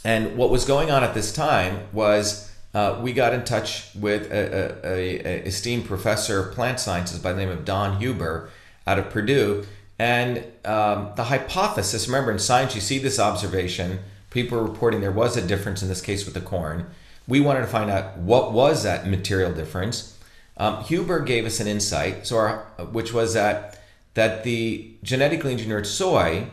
[0.04, 4.31] and what was going on at this time was uh, we got in touch with
[4.31, 8.50] a, a, a, esteemed professor of plant sciences by the name of Don Huber
[8.87, 9.66] out of Purdue,
[9.98, 12.07] and um, the hypothesis.
[12.07, 14.00] Remember, in science, you see this observation.
[14.31, 16.87] People are reporting there was a difference in this case with the corn.
[17.26, 20.17] We wanted to find out what was that material difference
[20.59, 22.59] um, Huber gave us an insight, so our,
[22.92, 23.81] which was that
[24.14, 26.49] that the genetically engineered soy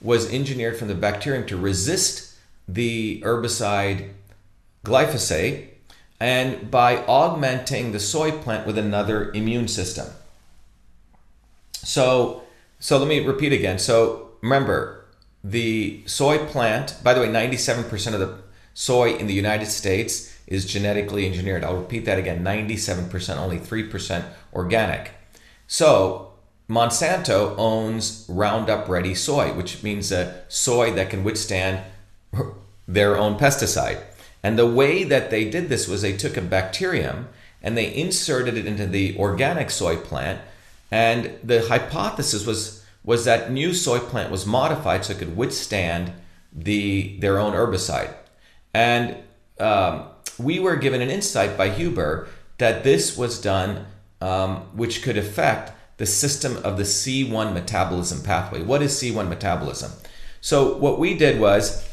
[0.00, 2.36] was engineered from the bacterium to resist
[2.68, 4.10] the herbicide
[4.84, 5.66] glyphosate,
[6.20, 10.06] and by augmenting the soy plant with another immune system.
[11.72, 12.42] So,
[12.78, 13.78] so let me repeat again.
[13.78, 15.04] So remember,
[15.42, 16.96] the soy plant.
[17.02, 18.38] By the way, ninety-seven percent of the
[18.74, 21.62] soy in the United States is genetically engineered.
[21.62, 25.12] I'll repeat that again 97%, only 3% organic.
[25.66, 26.32] So,
[26.68, 31.82] Monsanto owns Roundup Ready soy, which means a soy that can withstand
[32.88, 34.02] their own pesticide.
[34.42, 37.28] And the way that they did this was they took a bacterium
[37.62, 40.40] and they inserted it into the organic soy plant.
[40.90, 46.12] And the hypothesis was, was that new soy plant was modified so it could withstand
[46.52, 48.14] the, their own herbicide.
[48.72, 49.16] And
[49.58, 50.04] um,
[50.38, 53.86] we were given an insight by Huber that this was done,
[54.20, 58.62] um, which could affect the system of the C1 metabolism pathway.
[58.62, 59.92] What is C1 metabolism?
[60.40, 61.88] So, what we did was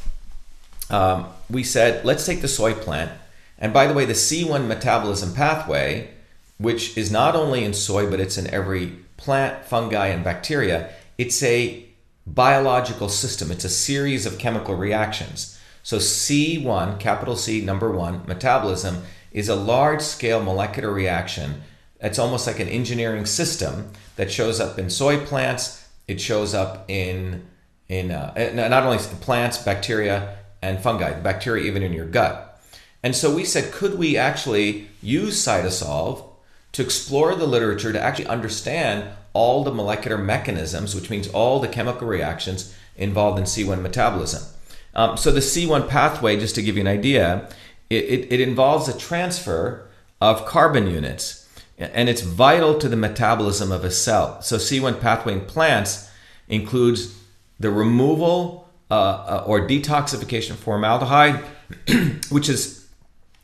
[0.90, 3.12] um, we said, let's take the soy plant.
[3.58, 6.12] And by the way, the C1 metabolism pathway,
[6.58, 11.42] which is not only in soy, but it's in every plant, fungi, and bacteria, it's
[11.42, 11.86] a
[12.28, 13.52] biological system.
[13.52, 15.55] It's a series of chemical reactions.
[15.86, 21.62] So C1, capital C, number one, metabolism is a large scale molecular reaction.
[22.00, 25.88] It's almost like an engineering system that shows up in soy plants.
[26.08, 27.46] It shows up in
[27.88, 31.20] in uh, not only plants, bacteria, and fungi.
[31.20, 32.60] Bacteria even in your gut.
[33.04, 36.28] And so we said, could we actually use CytoSolve
[36.72, 41.68] to explore the literature to actually understand all the molecular mechanisms, which means all the
[41.68, 44.55] chemical reactions involved in C1 metabolism?
[44.96, 47.50] Um, so the C1 pathway, just to give you an idea,
[47.90, 49.88] it, it, it involves a transfer
[50.22, 54.42] of carbon units, and it's vital to the metabolism of a cell.
[54.42, 56.10] So C1 pathway in plants
[56.48, 57.20] includes
[57.60, 61.44] the removal uh, uh, or detoxification of formaldehyde,
[62.30, 62.88] which is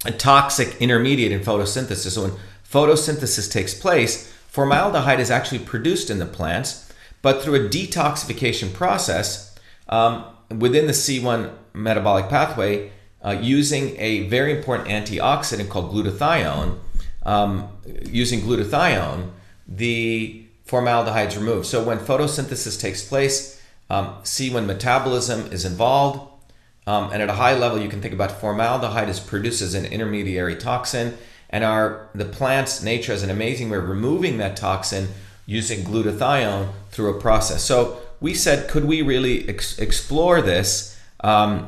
[0.05, 2.11] a toxic intermediate in photosynthesis.
[2.11, 2.33] So when
[2.67, 9.55] photosynthesis takes place, formaldehyde is actually produced in the plants, but through a detoxification process,
[9.89, 10.25] um,
[10.59, 12.91] within the C1 metabolic pathway
[13.23, 16.77] uh, using a very important antioxidant called glutathione.
[17.23, 17.69] Um,
[18.03, 19.29] using glutathione,
[19.67, 21.67] the formaldehyde is removed.
[21.67, 26.27] So when photosynthesis takes place, um, C1 metabolism is involved.
[26.87, 29.85] Um, and at a high level, you can think about formaldehyde is produced as an
[29.85, 31.17] intermediary toxin,
[31.49, 35.09] and our the plant's nature has an amazing way of removing that toxin
[35.45, 37.63] using glutathione through a process.
[37.63, 41.67] So we said, could we really ex- explore this um,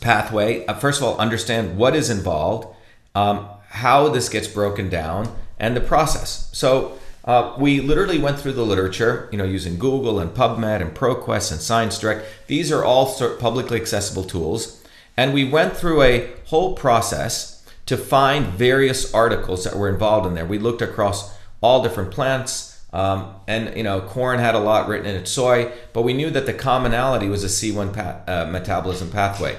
[0.00, 0.66] pathway?
[0.66, 2.68] Uh, first of all, understand what is involved,
[3.14, 6.50] um, how this gets broken down and the process.
[6.52, 10.94] So uh, we literally went through the literature, you know, using Google and PubMed and
[10.94, 12.24] ProQuest and ScienceDirect.
[12.48, 14.82] These are all publicly accessible tools.
[15.16, 20.34] And we went through a whole process to find various articles that were involved in
[20.34, 20.46] there.
[20.46, 25.06] We looked across all different plants, um, and you know, corn had a lot written
[25.06, 29.10] in it, soy, but we knew that the commonality was a C1 pa- uh, metabolism
[29.10, 29.56] pathway.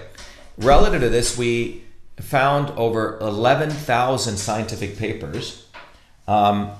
[0.57, 1.83] Relative to this, we
[2.19, 5.67] found over 11,000 scientific papers.
[6.27, 6.71] Um,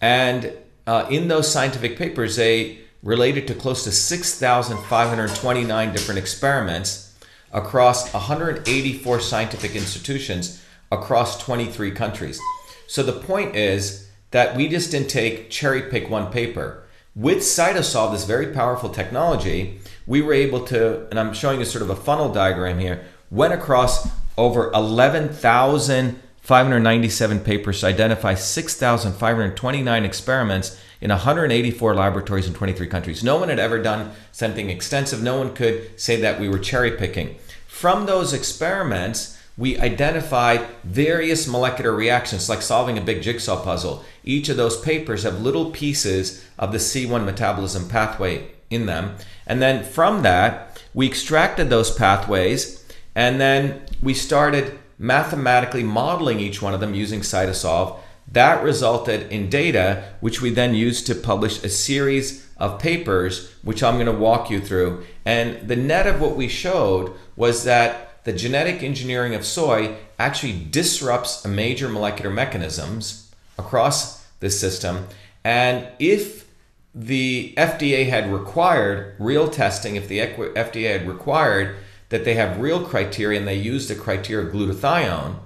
[0.00, 0.52] and
[0.86, 7.14] uh, in those scientific papers, they related to close to 6,529 different experiments
[7.52, 12.38] across 184 scientific institutions across 23 countries.
[12.86, 16.84] So the point is that we just didn't take cherry pick one paper.
[17.14, 21.82] With CytoSolve, this very powerful technology, we were able to, and I'm showing you sort
[21.82, 30.80] of a funnel diagram here, went across over 11,000 597 papers to identify 6,529 experiments
[31.00, 33.22] in 184 laboratories in 23 countries.
[33.22, 35.22] No one had ever done something extensive.
[35.22, 37.36] No one could say that we were cherry picking.
[37.68, 44.02] From those experiments, we identified various molecular reactions, like solving a big jigsaw puzzle.
[44.24, 49.16] Each of those papers have little pieces of the C1 metabolism pathway in them.
[49.46, 52.82] And then from that, we extracted those pathways
[53.14, 57.98] and then we started mathematically modeling each one of them using CytoSolve.
[58.32, 63.82] That resulted in data, which we then used to publish a series of papers, which
[63.82, 65.04] I'm going to walk you through.
[65.26, 70.64] And the net of what we showed was that the genetic engineering of soy actually
[70.70, 75.06] disrupts major molecular mechanisms across the system.
[75.44, 76.48] And if
[76.94, 81.76] the FDA had required real testing, if the FDA had required
[82.08, 85.36] that they have real criteria and they use the criteria of glutathione,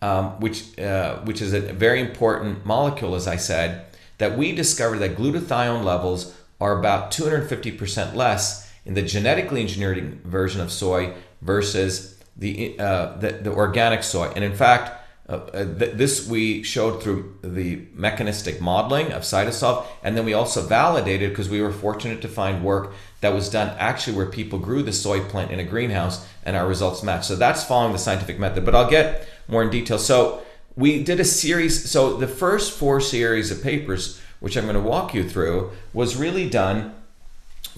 [0.00, 3.84] um, which, uh, which is a very important molecule, as I said,
[4.18, 10.60] that we discovered that glutathione levels are about 250% less in the genetically engineered version
[10.60, 14.30] of soy versus the, uh, the, the, organic soy.
[14.34, 14.92] And in fact,
[15.28, 20.32] uh, uh, th- this we showed through the mechanistic modeling of CytoSolve, and then we
[20.32, 24.58] also validated because we were fortunate to find work that was done actually where people
[24.58, 27.26] grew the soy plant in a greenhouse, and our results matched.
[27.26, 29.98] So that's following the scientific method, but I'll get more in detail.
[29.98, 30.42] So
[30.76, 31.90] we did a series.
[31.90, 36.16] So the first four series of papers, which I'm going to walk you through, was
[36.16, 36.94] really done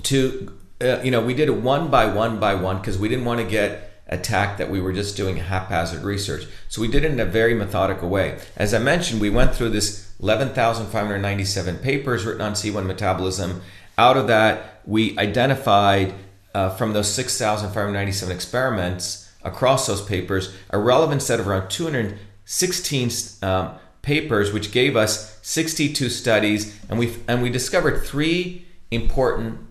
[0.05, 3.25] to, uh, you know, we did it one by one by one because we didn't
[3.25, 6.47] want to get attacked that we were just doing haphazard research.
[6.69, 8.41] So we did it in a very methodical way.
[8.57, 13.63] As I mentioned, we went through this 11,597 papers written on C1 metabolism.
[13.97, 16.15] Out of that, we identified
[16.55, 23.11] uh, from those 6,597 experiments across those papers a relevant set of around 216
[23.43, 29.70] um, papers, which gave us 62 studies, and we and we discovered three important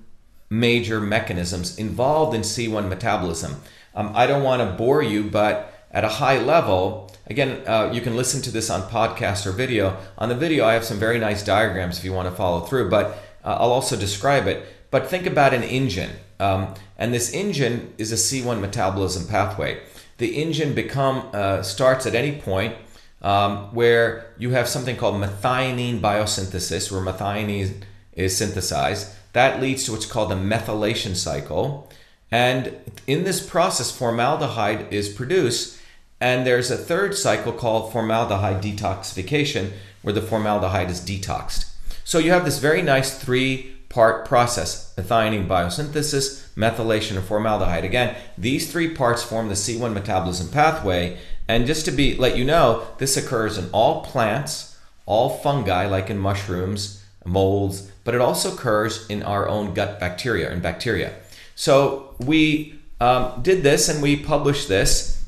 [0.49, 3.61] major mechanisms involved in C1 metabolism.
[3.93, 8.01] Um, I don't want to bore you, but at a high level, again, uh, you
[8.01, 9.97] can listen to this on podcast or video.
[10.17, 12.89] On the video, I have some very nice diagrams if you want to follow through,
[12.89, 14.65] but uh, I'll also describe it.
[14.91, 19.81] But think about an engine, um, and this engine is a C1 metabolism pathway.
[20.17, 22.75] The engine become uh, starts at any point
[23.21, 27.83] um, where you have something called methionine biosynthesis, where methionine
[28.13, 29.13] is synthesized.
[29.33, 31.89] That leads to what's called a methylation cycle.
[32.31, 32.75] And
[33.07, 35.79] in this process, formaldehyde is produced.
[36.21, 39.71] And there's a third cycle called formaldehyde detoxification,
[40.01, 41.71] where the formaldehyde is detoxed.
[42.03, 47.83] So you have this very nice three part process methionine biosynthesis, methylation, and formaldehyde.
[47.83, 51.17] Again, these three parts form the C1 metabolism pathway.
[51.47, 56.09] And just to be let you know, this occurs in all plants, all fungi, like
[56.09, 61.13] in mushrooms, molds, but it also occurs in our own gut bacteria and bacteria.
[61.53, 65.23] So we um, did this and we published this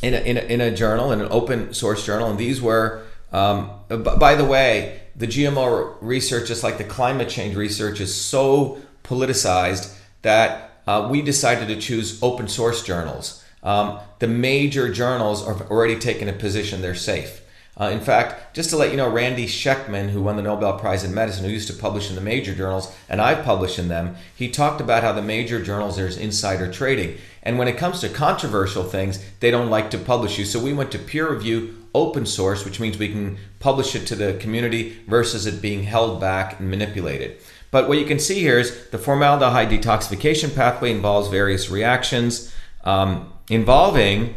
[0.00, 2.30] in a, in, a, in a journal, in an open source journal.
[2.30, 7.56] And these were, um, by the way, the GMO research, just like the climate change
[7.56, 9.92] research, is so politicized
[10.22, 13.44] that uh, we decided to choose open source journals.
[13.64, 17.42] Um, the major journals have already taken a position they're safe.
[17.80, 21.04] Uh, in fact, just to let you know, Randy Schekman, who won the Nobel Prize
[21.04, 24.16] in Medicine, who used to publish in the major journals, and I've published in them,
[24.34, 27.18] he talked about how the major journals there's insider trading.
[27.44, 30.44] And when it comes to controversial things, they don't like to publish you.
[30.44, 34.16] So we went to peer review open source, which means we can publish it to
[34.16, 37.38] the community versus it being held back and manipulated.
[37.70, 42.52] But what you can see here is the formaldehyde detoxification pathway involves various reactions
[42.84, 44.34] um, involving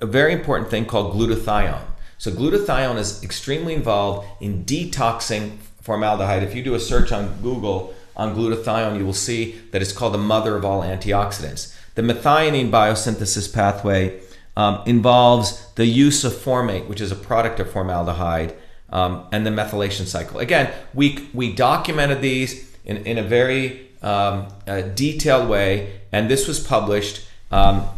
[0.00, 1.84] a very important thing called glutathione.
[2.18, 6.42] So glutathione is extremely involved in detoxing formaldehyde.
[6.42, 10.14] If you do a search on Google on glutathione, you will see that it's called
[10.14, 11.76] the mother of all antioxidants.
[11.94, 14.20] The methionine biosynthesis pathway
[14.56, 18.54] um, involves the use of formate, which is a product of formaldehyde,
[18.90, 20.38] um, and the methylation cycle.
[20.38, 26.46] Again, we, we documented these in, in a very um, a detailed way, and this
[26.46, 27.88] was published um,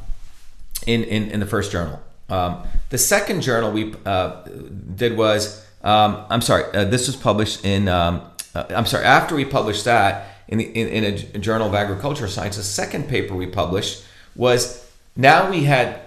[0.87, 2.01] in, in, in, the first journal.
[2.29, 4.43] Um, the second journal we uh,
[4.95, 8.23] did was, um, I'm sorry, uh, this was published in, um,
[8.55, 11.05] uh, I'm sorry, after we published that in, the, in, in
[11.35, 14.05] a journal of agricultural science, the second paper we published
[14.35, 16.01] was now we had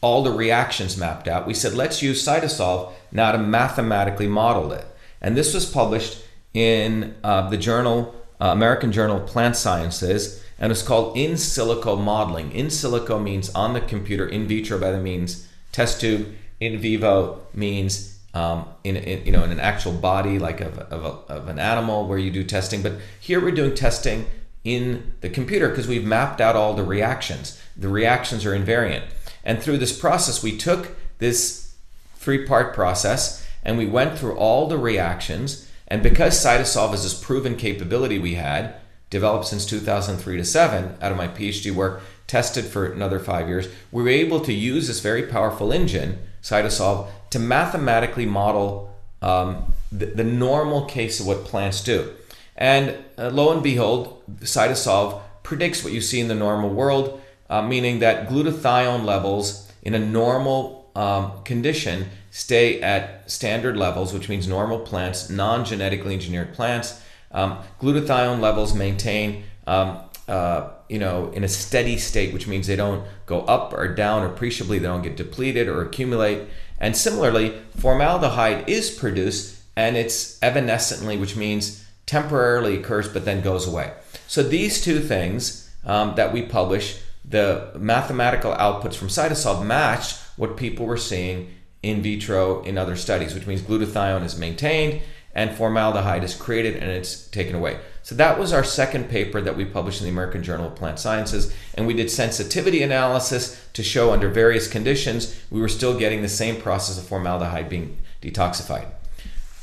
[0.00, 1.46] all the reactions mapped out.
[1.46, 4.86] We said, let's use CytoSolve now to mathematically model it.
[5.20, 6.22] And this was published
[6.54, 12.00] in uh, the journal, uh, American Journal of Plant Sciences, and it's called in silico
[12.00, 12.52] modeling.
[12.52, 15.47] In silico means on the computer, in vitro by the means
[15.78, 20.60] test tube, in vivo means um, in, in, you know in an actual body like
[20.60, 22.82] of, of, a, of an animal where you do testing.
[22.82, 24.26] But here we're doing testing
[24.64, 27.60] in the computer because we've mapped out all the reactions.
[27.76, 29.04] The reactions are invariant.
[29.44, 31.74] And through this process, we took this
[32.16, 35.70] three part process and we went through all the reactions.
[35.86, 38.74] And because CytoSolve is this proven capability we had,
[39.10, 43.66] developed since 2003 to 7 out of my PhD work, tested for another five years,
[43.90, 50.06] we were able to use this very powerful engine, CytoSolve, to mathematically model um, the,
[50.06, 52.14] the, normal case of what plants do.
[52.56, 57.20] And uh, lo and behold, CytoSolve predicts what you see in the normal world,
[57.50, 64.28] uh, meaning that glutathione levels in a normal um, condition stay at standard levels, which
[64.28, 67.02] means normal plants, non genetically engineered plants.
[67.32, 69.98] Um, glutathione levels maintain, um,
[70.28, 74.24] uh, you know, in a steady state, which means they don't go up or down
[74.24, 76.48] appreciably, they don't get depleted or accumulate.
[76.80, 83.68] And similarly, formaldehyde is produced and it's evanescently, which means temporarily occurs but then goes
[83.68, 83.92] away.
[84.26, 90.56] So these two things um, that we publish, the mathematical outputs from CytoSolve matched what
[90.56, 95.02] people were seeing in vitro in other studies, which means glutathione is maintained
[95.34, 97.78] and formaldehyde is created and it's taken away.
[98.08, 100.98] So that was our second paper that we published in the American Journal of Plant
[100.98, 101.54] Sciences.
[101.74, 106.28] And we did sensitivity analysis to show under various conditions we were still getting the
[106.30, 108.86] same process of formaldehyde being detoxified.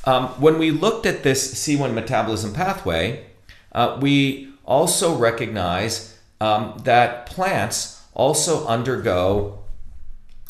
[0.03, 3.25] Um, when we looked at this C1 metabolism pathway,
[3.71, 9.57] uh, we also recognize um, that plants also undergo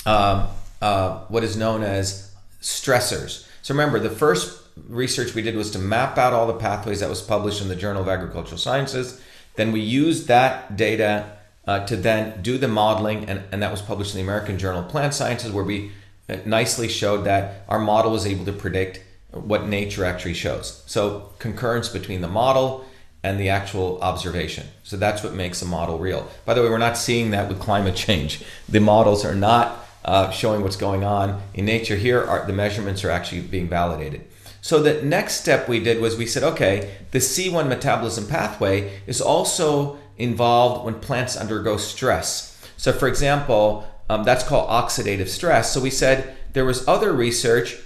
[0.06, 0.50] um,
[0.82, 3.48] uh, what is known as stressors.
[3.62, 7.10] So remember, the first research we did was to map out all the pathways that
[7.10, 9.22] was published in the Journal of Agricultural Sciences.
[9.56, 13.82] Then we used that data uh, to then do the modeling, and, and that was
[13.82, 15.92] published in the American Journal of Plant Sciences, where we
[16.30, 19.02] uh, nicely showed that our model was able to predict
[19.32, 20.84] what nature actually shows.
[20.86, 22.86] So, concurrence between the model
[23.24, 24.68] and the actual observation.
[24.84, 26.28] So, that's what makes a model real.
[26.46, 28.44] By the way, we're not seeing that with climate change.
[28.70, 31.96] The models are not uh, showing what's going on in nature.
[31.96, 34.26] Here, are, the measurements are actually being validated.
[34.66, 39.22] So the next step we did was we said, okay, the C1 metabolism pathway is
[39.22, 42.60] also involved when plants undergo stress.
[42.76, 45.72] So for example, um, that's called oxidative stress.
[45.72, 47.78] So we said there was other research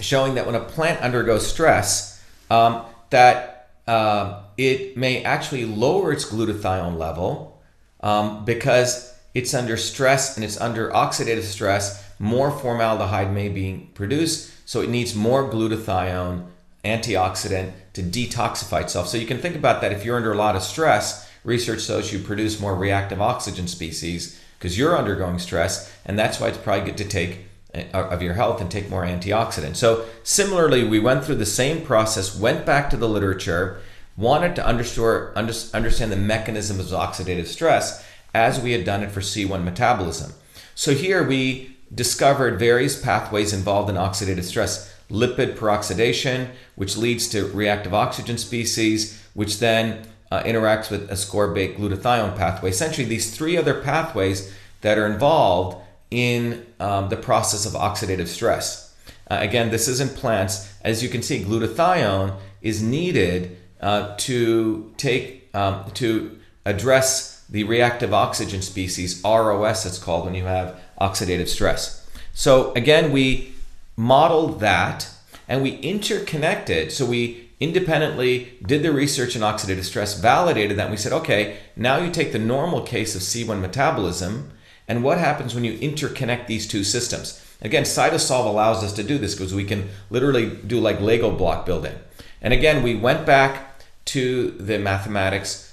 [0.00, 2.20] showing that when a plant undergoes stress,
[2.50, 7.62] um, that uh, it may actually lower its glutathione level
[8.00, 12.04] um, because it's under stress and it's under oxidative stress.
[12.18, 16.44] More formaldehyde may be produced so it needs more glutathione,
[16.84, 19.08] antioxidant to detoxify itself.
[19.08, 22.12] So you can think about that if you're under a lot of stress, research shows
[22.12, 26.84] you produce more reactive oxygen species because you're undergoing stress, and that's why it's probably
[26.84, 29.76] good to take uh, of your health and take more antioxidants.
[29.76, 33.80] So similarly, we went through the same process, went back to the literature,
[34.18, 39.64] wanted to understand the mechanism of oxidative stress as we had done it for C1
[39.64, 40.34] metabolism.
[40.74, 47.46] So here we discovered various pathways involved in oxidative stress lipid peroxidation, which leads to
[47.46, 52.70] reactive oxygen species, which then uh, interacts with ascorbate glutathione pathway.
[52.70, 55.78] Essentially, these three other pathways that are involved
[56.10, 58.94] in um, the process of oxidative stress.
[59.30, 60.72] Uh, again, this is in plants.
[60.82, 68.12] As you can see, glutathione is needed uh, to take um, to address the reactive
[68.12, 69.86] oxygen species ROS.
[69.86, 72.06] It's called when you have oxidative stress.
[72.34, 73.54] So again, we
[73.96, 75.10] modeled that
[75.48, 76.92] and we interconnected.
[76.92, 81.58] So we independently did the research in oxidative stress, validated that, and we said, okay,
[81.74, 84.52] now you take the normal case of C1 metabolism
[84.86, 87.44] and what happens when you interconnect these two systems.
[87.60, 91.66] Again, CytoSolve allows us to do this because we can literally do like Lego block
[91.66, 91.94] building.
[92.40, 95.67] And again, we went back to the mathematics,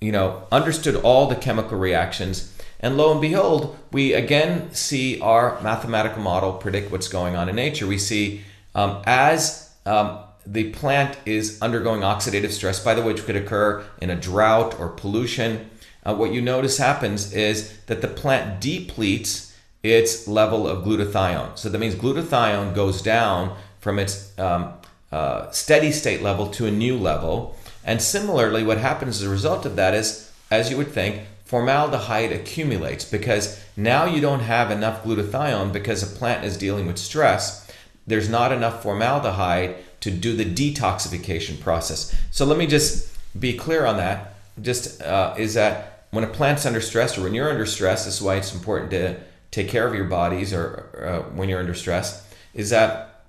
[0.00, 5.60] you know, understood all the chemical reactions, and lo and behold, we again see our
[5.62, 7.86] mathematical model predict what's going on in nature.
[7.86, 8.42] We see
[8.74, 13.84] um, as um, the plant is undergoing oxidative stress, by the way, which could occur
[14.00, 15.70] in a drought or pollution,
[16.04, 21.56] uh, what you notice happens is that the plant depletes its level of glutathione.
[21.58, 24.74] So that means glutathione goes down from its um,
[25.12, 27.56] uh, steady state level to a new level.
[27.90, 32.30] And similarly, what happens as a result of that is, as you would think, formaldehyde
[32.30, 37.68] accumulates because now you don't have enough glutathione because a plant is dealing with stress.
[38.06, 42.16] There's not enough formaldehyde to do the detoxification process.
[42.30, 44.34] So let me just be clear on that.
[44.62, 48.18] Just uh, is that when a plant's under stress or when you're under stress, this
[48.18, 49.16] is why it's important to
[49.50, 52.24] take care of your bodies or uh, when you're under stress,
[52.54, 53.24] is that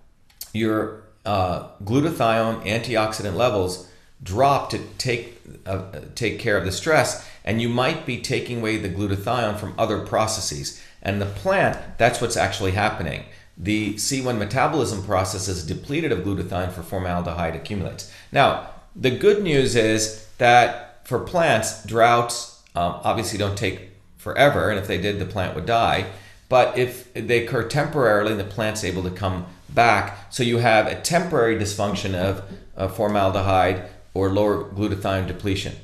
[0.54, 3.88] your uh, glutathione antioxidant levels
[4.24, 5.84] drop to take uh,
[6.16, 10.00] take care of the stress, and you might be taking away the glutathione from other
[10.00, 10.82] processes.
[11.04, 13.24] And the plant, that's what's actually happening
[13.58, 18.12] the C1 metabolism process is depleted of glutathione for formaldehyde accumulates.
[18.32, 24.80] Now, the good news is that for plants, droughts um, obviously don't take forever, and
[24.80, 26.08] if they did, the plant would die.
[26.50, 30.34] But if they occur temporarily, the plant's able to come back.
[30.34, 32.44] So you have a temporary dysfunction of
[32.76, 35.76] uh, formaldehyde or lower glutathione depletion.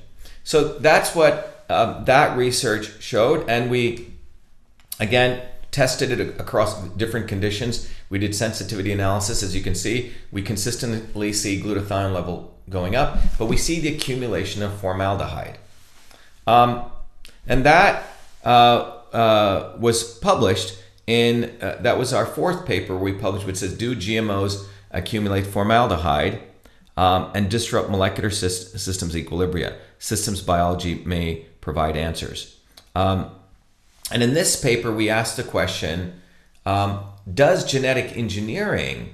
[0.44, 4.14] So that's what uh, that research showed, and we
[5.00, 7.90] again tested it across different conditions.
[8.10, 9.44] We did sensitivity analysis.
[9.44, 13.94] As you can see, we consistently see glutathione level going up, but we see the
[13.94, 15.58] accumulation of formaldehyde.
[16.46, 16.86] Um,
[17.48, 18.04] and that
[18.44, 23.78] uh, uh, was published in, uh, that was our fourth paper we published, which says,
[23.78, 26.42] Do GMOs accumulate formaldehyde
[26.98, 29.78] um, and disrupt molecular systems equilibria?
[30.00, 32.60] Systems biology may provide answers.
[32.96, 33.32] Um,
[34.12, 36.22] and in this paper, we asked the question
[36.66, 39.14] um, Does genetic engineering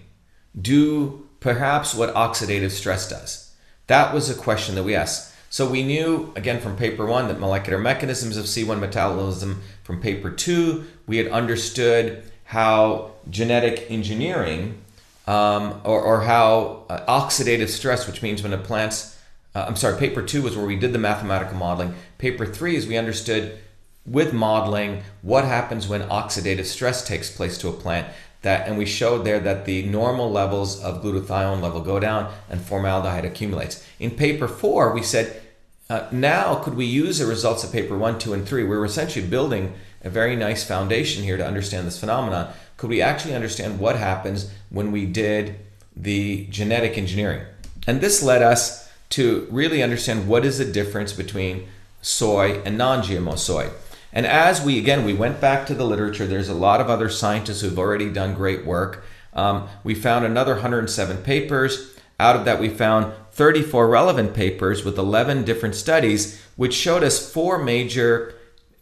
[0.60, 3.54] do perhaps what oxidative stress does?
[3.88, 5.34] That was a question that we asked.
[5.50, 9.62] So we knew, again, from paper one, that molecular mechanisms of C1 metabolism.
[9.84, 14.83] From paper two, we had understood how genetic engineering
[15.28, 19.18] um, or, or, how uh, oxidative stress, which means when a plant's,
[19.56, 21.96] uh, I'm sorry, paper two was where we did the mathematical modeling.
[22.18, 23.58] Paper three is we understood
[24.06, 28.08] with modeling what happens when oxidative stress takes place to a plant
[28.42, 32.62] that and we showed there that the normal levels of glutathione level go down and
[32.62, 33.88] formaldehyde accumulates.
[34.00, 35.42] In paper four we said
[35.90, 38.64] uh, now could we use the results of paper one two and three?
[38.64, 42.54] We we're essentially building a very nice foundation here to understand this phenomenon
[42.84, 45.56] could we actually understand what happens when we did
[45.96, 47.42] the genetic engineering
[47.88, 51.66] and this led us to really understand what is the difference between
[52.02, 53.70] soy and non-gmo soy
[54.12, 57.10] and as we, again, we went back to the literature, there's a lot of other
[57.10, 59.04] scientists who've already done great work.
[59.34, 61.98] Um, we found another 107 papers.
[62.20, 67.32] Out of that, we found 34 relevant papers with 11 different studies, which showed us
[67.34, 68.36] four major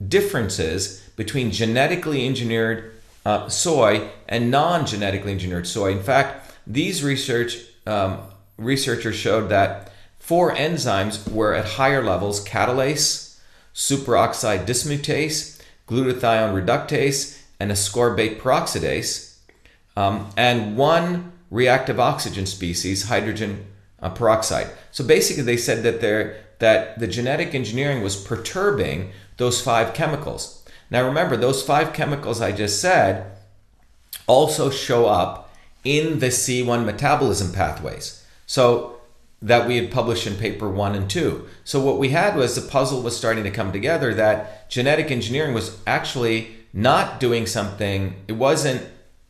[0.05, 2.91] differences between genetically engineered
[3.25, 5.91] uh, soy and non genetically engineered soy.
[5.91, 8.19] In fact, these research um,
[8.57, 13.39] researchers showed that four enzymes were at higher levels catalase,
[13.73, 19.37] superoxide dismutase, glutathione reductase, and ascorbate peroxidase,
[19.95, 23.65] um, and one reactive oxygen species, hydrogen
[24.01, 24.69] uh, peroxide.
[24.91, 26.01] So basically, they said that
[26.59, 30.60] that the genetic engineering was perturbing those five chemicals.
[30.91, 33.37] Now, remember, those five chemicals I just said
[34.27, 38.23] also show up in the C1 metabolism pathways.
[38.45, 39.01] So
[39.41, 41.47] that we had published in paper one and two.
[41.63, 45.53] So what we had was the puzzle was starting to come together that genetic engineering
[45.53, 48.87] was actually not doing something, it wasn't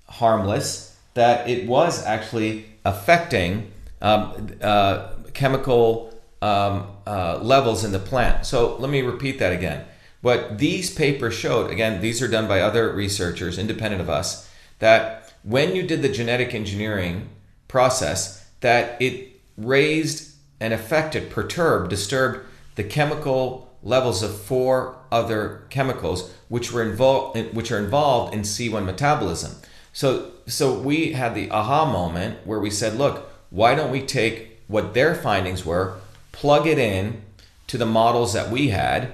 [0.09, 8.45] harmless, that it was actually affecting um, uh, chemical um, uh, levels in the plant.
[8.45, 9.85] So let me repeat that again.
[10.21, 14.49] What these papers showed, again, these are done by other researchers independent of us,
[14.79, 17.29] that when you did the genetic engineering
[17.67, 22.45] process, that it raised and affected, perturbed, disturbed
[22.75, 28.85] the chemical levels of four other chemicals which were involved which are involved in C1
[28.85, 29.55] metabolism.
[29.91, 34.61] So so we had the aha moment where we said, look, why don't we take
[34.67, 35.97] what their findings were,
[36.31, 37.21] plug it in
[37.67, 39.13] to the models that we had,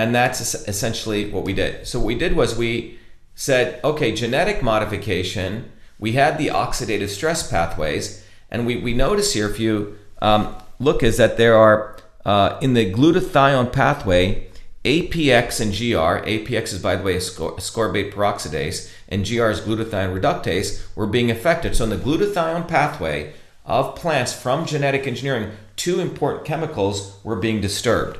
[0.00, 1.86] And that's essentially what we did.
[1.86, 2.98] So what we did was we
[3.34, 9.46] said, okay, genetic modification, we had the oxidative stress pathways, and we, we notice here,
[9.46, 14.48] if you um, look, is that there are uh, in the glutathione pathway,
[14.86, 20.82] APX and GR, APX is by the way ascorbate peroxidase, and GR is glutathione reductase,
[20.96, 21.76] were being affected.
[21.76, 23.34] So in the glutathione pathway
[23.66, 28.18] of plants from genetic engineering, two important chemicals were being disturbed.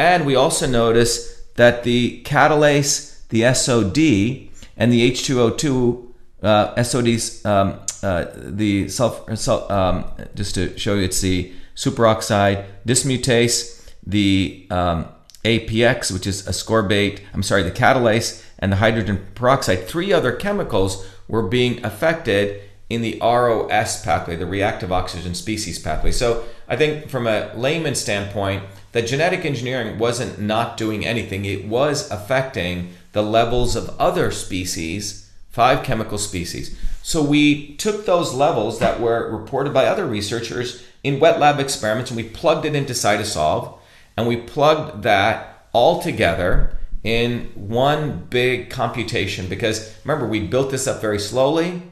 [0.00, 4.48] And we also notice that the catalase, the SOD,
[4.78, 6.06] and the H2O2
[6.42, 13.90] uh, SODs, um, uh, the sulfur, um, just to show you, it's the superoxide dismutase,
[14.06, 15.06] the um,
[15.44, 19.86] APX, which is ascorbate, I'm sorry, the catalase, and the hydrogen peroxide.
[19.86, 26.10] Three other chemicals were being affected in the ROS pathway, the reactive oxygen species pathway.
[26.10, 31.66] So I think from a layman standpoint, that genetic engineering wasn't not doing anything, it
[31.66, 36.76] was affecting the levels of other species, five chemical species.
[37.02, 42.10] So we took those levels that were reported by other researchers in wet lab experiments
[42.10, 43.78] and we plugged it into CytoSolve
[44.16, 49.48] and we plugged that all together in one big computation.
[49.48, 51.82] Because remember we built this up very slowly.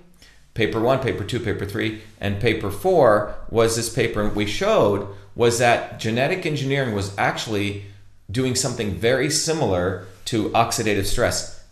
[0.54, 5.08] Paper one paper two paper three and paper four was this paper we showed
[5.38, 7.84] was that genetic engineering was actually
[8.28, 11.64] doing something very similar to oxidative stress.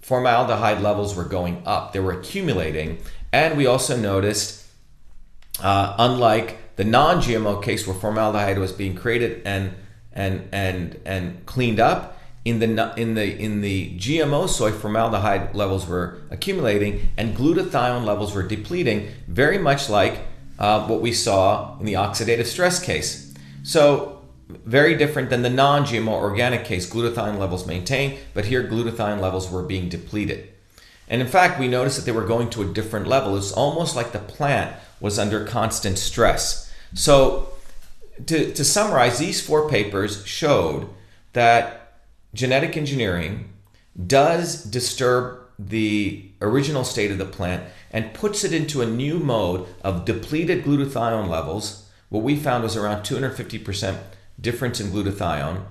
[0.00, 2.98] Formaldehyde levels were going up, they were accumulating.
[3.32, 4.64] And we also noticed,
[5.60, 9.74] uh, unlike the non GMO case where formaldehyde was being created and,
[10.12, 15.86] and, and, and cleaned up, in the in the in the GMO soy formaldehyde levels
[15.86, 20.22] were accumulating and glutathione levels were depleting very much like
[20.60, 23.30] uh, what we saw in the oxidative stress case
[23.62, 24.22] so
[24.64, 29.62] very different than the non-GMO organic case, glutathione levels maintained, but here glutathione levels were
[29.62, 30.48] being depleted.
[31.08, 33.36] And in fact, we noticed that they were going to a different level.
[33.36, 36.72] It's almost like the plant was under constant stress.
[36.94, 37.48] So,
[38.26, 40.88] to, to summarize, these four papers showed
[41.32, 42.02] that
[42.34, 43.52] genetic engineering
[44.06, 49.66] does disturb the original state of the plant and puts it into a new mode
[49.82, 51.88] of depleted glutathione levels.
[52.08, 53.98] What we found was around 250%
[54.40, 55.62] difference in glutathione,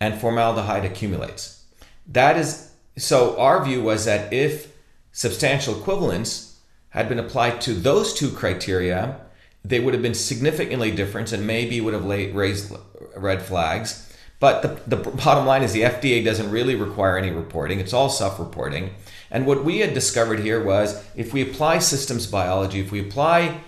[0.00, 1.64] and formaldehyde accumulates.
[2.06, 4.72] That is so our view was that if
[5.12, 9.20] substantial equivalence had been applied to those two criteria,
[9.64, 12.74] they would have been significantly different and maybe would have raised
[13.16, 14.04] red flags.
[14.40, 18.08] But the, the bottom line is the FDA doesn't really require any reporting, it's all
[18.08, 18.90] self reporting.
[19.30, 23.60] And what we had discovered here was if we apply systems biology, if we apply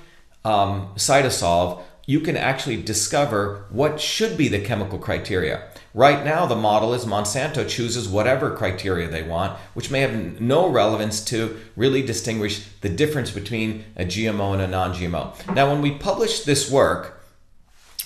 [0.44, 5.68] um, CytoSolve, you can actually discover what should be the chemical criteria.
[5.94, 10.68] Right now, the model is Monsanto chooses whatever criteria they want, which may have no
[10.68, 15.54] relevance to really distinguish the difference between a GMO and a non GMO.
[15.54, 17.22] Now, when we published this work,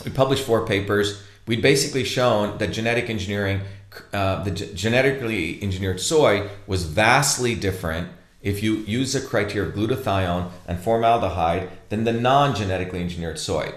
[0.04, 1.22] we published four papers.
[1.46, 3.60] We'd basically shown that genetic engineering,
[4.12, 8.08] uh, the genetically engineered soy, was vastly different
[8.42, 13.72] if you use the criteria of glutathione and formaldehyde than the non genetically engineered soy.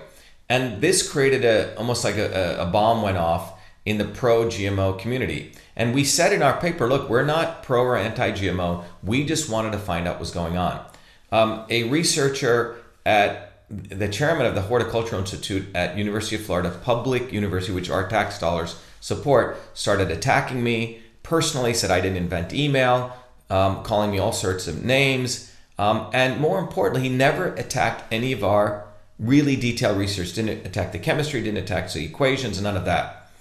[0.50, 3.54] And this created a almost like a, a bomb went off
[3.86, 5.54] in the pro GMO community.
[5.76, 8.84] And we said in our paper, look, we're not pro or anti GMO.
[9.04, 10.86] We just wanted to find out what's going on.
[11.32, 17.32] Um, a researcher at the chairman of the Horticultural Institute at University of Florida, public
[17.32, 21.74] university, which our tax dollars support, started attacking me personally.
[21.74, 23.16] Said I didn't invent email,
[23.50, 28.34] um, calling me all sorts of names, um, and more importantly, he never attacked any
[28.34, 28.86] of our
[29.20, 33.32] really detailed research, didn't attack the chemistry, didn't attack the equations, none of that.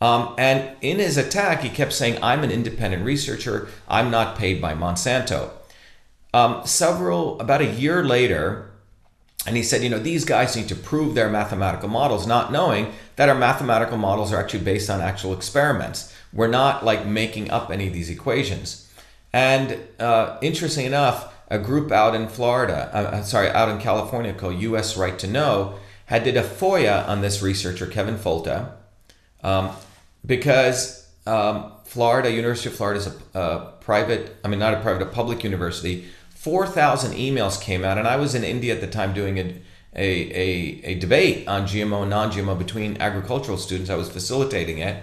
[0.00, 4.62] Um, and in his attack, he kept saying, I'm an independent researcher, I'm not paid
[4.62, 5.50] by Monsanto.
[6.32, 8.70] Um, several, about a year later,
[9.48, 12.92] and he said, you know, these guys need to prove their mathematical models, not knowing
[13.16, 16.14] that our mathematical models are actually based on actual experiments.
[16.34, 18.92] We're not like making up any of these equations.
[19.32, 24.34] And uh, interesting enough, a group out in Florida, uh, uh sorry, out in California
[24.34, 24.98] called U.S.
[24.98, 28.72] Right to Know had did a FOIA on this researcher Kevin Folta
[29.42, 29.70] um,
[30.26, 35.00] because um, Florida, University of Florida is a, a, private, I mean not a private,
[35.02, 36.06] a public university.
[36.38, 39.60] Four thousand emails came out, and I was in India at the time doing a
[39.96, 43.90] a, a, a debate on GMO and non-GMO between agricultural students.
[43.90, 45.02] I was facilitating it.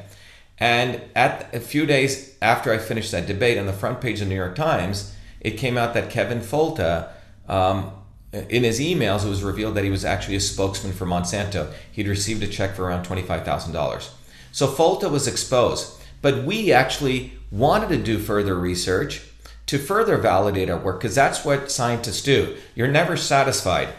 [0.58, 4.28] And at a few days after I finished that debate, on the front page of
[4.28, 7.10] the New York Times, it came out that Kevin Folta,
[7.50, 7.92] um,
[8.32, 11.70] in his emails, it was revealed that he was actually a spokesman for Monsanto.
[11.92, 14.10] He'd received a check for around $25,000.
[14.54, 16.02] So Folta was exposed.
[16.22, 19.22] But we actually wanted to do further research
[19.68, 22.58] to further validate our work because that's what scientists do.
[22.76, 23.90] You're never satisfied.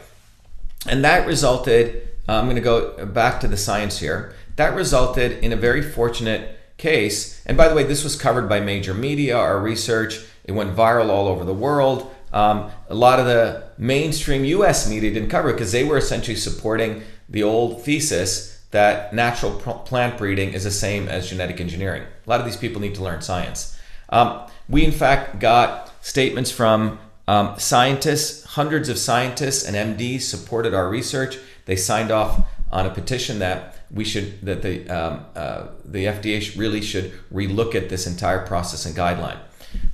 [0.88, 5.44] And that resulted, uh, I'm going to go back to the science here, that resulted
[5.44, 7.44] in a very fortunate case.
[7.46, 11.08] And by the way, this was covered by major media, our research, it went viral
[11.08, 12.14] all over the world.
[12.32, 16.36] Um, a lot of the mainstream US media didn't cover it because they were essentially
[16.36, 22.02] supporting the old thesis that natural plant breeding is the same as genetic engineering.
[22.02, 23.76] A lot of these people need to learn science.
[24.09, 26.98] Um, we, in fact, got statements from
[27.28, 31.38] um, scientists, hundreds of scientists and MDs supported our research.
[31.64, 36.57] They signed off on a petition that we should that the um, uh, the FDA
[36.59, 39.38] really should relook at this entire process and guideline.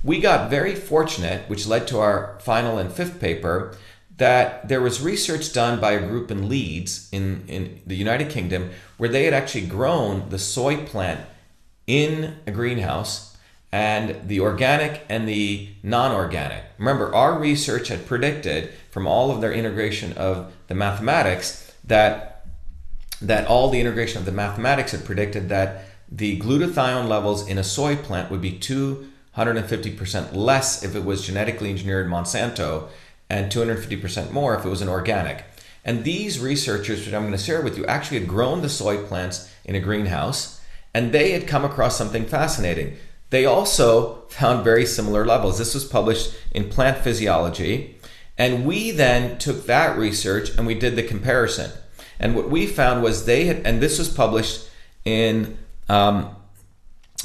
[0.03, 3.75] We got very fortunate, which led to our final and fifth paper,
[4.17, 8.71] that there was research done by a group in Leeds in, in the United Kingdom
[8.97, 11.21] where they had actually grown the soy plant
[11.87, 13.32] in a greenhouse
[13.73, 16.63] and the organic and the non organic.
[16.77, 22.45] Remember, our research had predicted from all of their integration of the mathematics that
[23.19, 27.63] that all the integration of the mathematics had predicted that the glutathione levels in a
[27.63, 32.89] soy plant would be 250% less if it was genetically engineered Monsanto
[33.27, 35.45] and 250% more if it was an organic.
[35.83, 39.03] And these researchers, which I'm going to share with you, actually had grown the soy
[39.03, 40.61] plants in a greenhouse
[40.93, 42.97] and they had come across something fascinating.
[43.33, 45.57] They also found very similar levels.
[45.57, 47.97] This was published in Plant Physiology.
[48.37, 51.71] And we then took that research and we did the comparison.
[52.19, 54.69] And what we found was they had, and this was published
[55.03, 55.57] in,
[55.89, 56.35] um,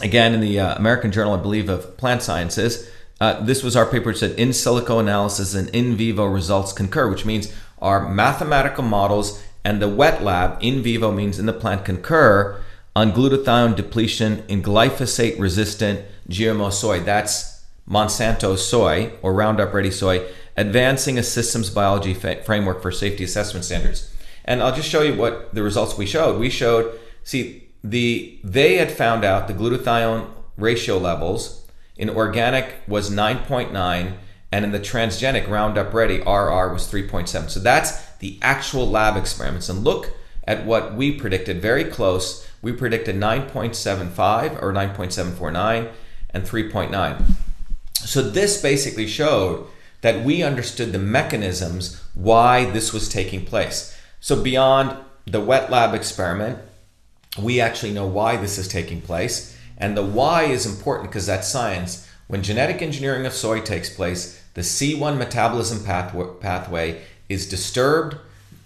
[0.00, 2.90] again, in the uh, American Journal, I believe, of Plant Sciences.
[3.20, 7.10] Uh, this was our paper that said in silico analysis and in vivo results concur,
[7.10, 7.52] which means
[7.82, 12.58] our mathematical models and the wet lab in vivo means in the plant concur
[12.98, 16.98] on glutathione depletion in glyphosate resistant GMO soy.
[16.98, 20.26] That's Monsanto soy or Roundup Ready soy,
[20.56, 24.12] advancing a systems biology framework for safety assessment standards.
[24.44, 26.40] And I'll just show you what the results we showed.
[26.40, 31.64] We showed, see, the they had found out the glutathione ratio levels
[31.96, 34.16] in organic was 9.9
[34.50, 37.48] and in the transgenic Roundup Ready RR was 3.7.
[37.48, 39.68] So that's the actual lab experiments.
[39.68, 40.16] And look
[40.48, 42.47] at what we predicted very close.
[42.62, 45.90] We predicted 9.75 or 9.749
[46.30, 47.24] and 3.9.
[47.94, 49.66] So this basically showed
[50.00, 53.96] that we understood the mechanisms why this was taking place.
[54.20, 54.96] So, beyond
[55.26, 56.58] the wet lab experiment,
[57.40, 59.56] we actually know why this is taking place.
[59.76, 62.08] And the why is important because that's science.
[62.26, 68.16] When genetic engineering of soy takes place, the C1 metabolism pathway is disturbed,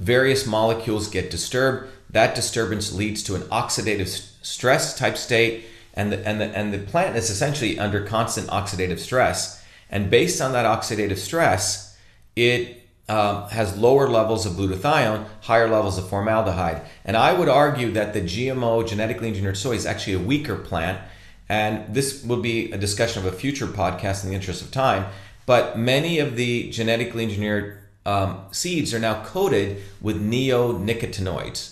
[0.00, 1.91] various molecules get disturbed.
[2.12, 4.08] That disturbance leads to an oxidative
[4.42, 8.98] stress type state, and the, and, the, and the plant is essentially under constant oxidative
[8.98, 9.62] stress.
[9.90, 11.98] And based on that oxidative stress,
[12.34, 16.82] it um, has lower levels of glutathione, higher levels of formaldehyde.
[17.04, 21.00] And I would argue that the GMO genetically engineered soy is actually a weaker plant.
[21.48, 25.06] And this will be a discussion of a future podcast in the interest of time.
[25.44, 31.71] But many of the genetically engineered um, seeds are now coated with neonicotinoids.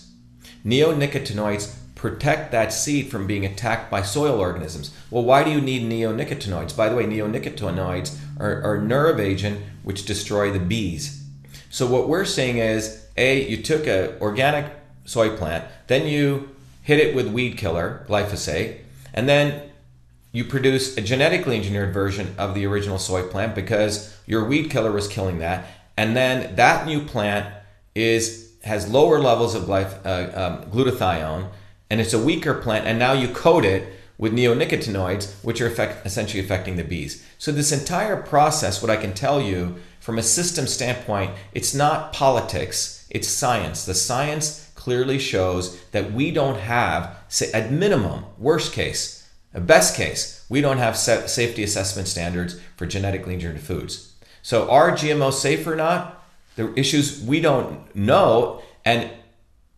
[0.64, 4.90] Neonicotinoids protect that seed from being attacked by soil organisms.
[5.10, 6.74] Well, why do you need neonicotinoids?
[6.76, 11.22] By the way, neonicotinoids are, are nerve agent which destroy the bees.
[11.68, 14.72] So what we're saying is, a you took a organic
[15.04, 16.48] soy plant, then you
[16.82, 18.78] hit it with weed killer glyphosate,
[19.12, 19.70] and then
[20.32, 24.92] you produce a genetically engineered version of the original soy plant because your weed killer
[24.92, 27.52] was killing that, and then that new plant
[27.94, 31.48] is has lower levels of glyph, uh, um, glutathione,
[31.88, 33.88] and it's a weaker plant, and now you coat it
[34.18, 37.24] with neonicotinoids, which are effect, essentially affecting the bees.
[37.38, 42.12] So this entire process, what I can tell you from a system standpoint, it's not
[42.12, 43.86] politics, it's science.
[43.86, 50.44] The science clearly shows that we don't have, say, at minimum, worst case, best case,
[50.48, 54.14] we don't have safety assessment standards for genetically engineered foods.
[54.42, 56.19] So are GMOs safe or not?
[56.60, 59.10] The issues we don't know, and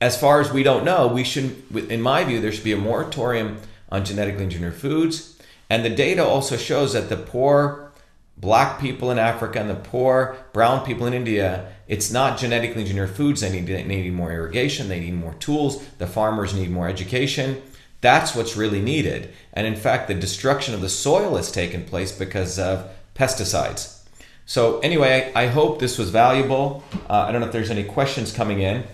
[0.01, 2.77] as far as we don't know, we should, in my view, there should be a
[2.77, 3.59] moratorium
[3.89, 5.41] on genetically engineered foods.
[5.71, 7.93] And the data also shows that the poor
[8.37, 13.11] black people in Africa and the poor brown people in India, it's not genetically engineered
[13.11, 13.43] foods.
[13.43, 17.63] They need, they need more irrigation, they need more tools, the farmers need more education.
[18.01, 19.33] That's what's really needed.
[19.53, 24.02] And in fact, the destruction of the soil has taken place because of pesticides.
[24.47, 26.83] So, anyway, I hope this was valuable.
[27.09, 28.85] Uh, I don't know if there's any questions coming in.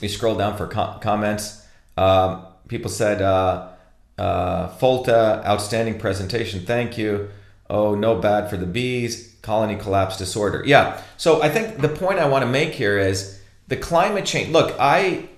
[0.00, 1.66] We scroll down for com- comments.
[1.96, 3.68] Um, people said, uh,
[4.18, 6.60] Uh, Folta, outstanding presentation.
[6.66, 7.30] Thank you.
[7.70, 9.34] Oh, no bad for the bees.
[9.40, 10.62] Colony collapse disorder.
[10.66, 11.00] Yeah.
[11.16, 14.50] So I think the point I want to make here is the climate change.
[14.52, 15.28] Look, I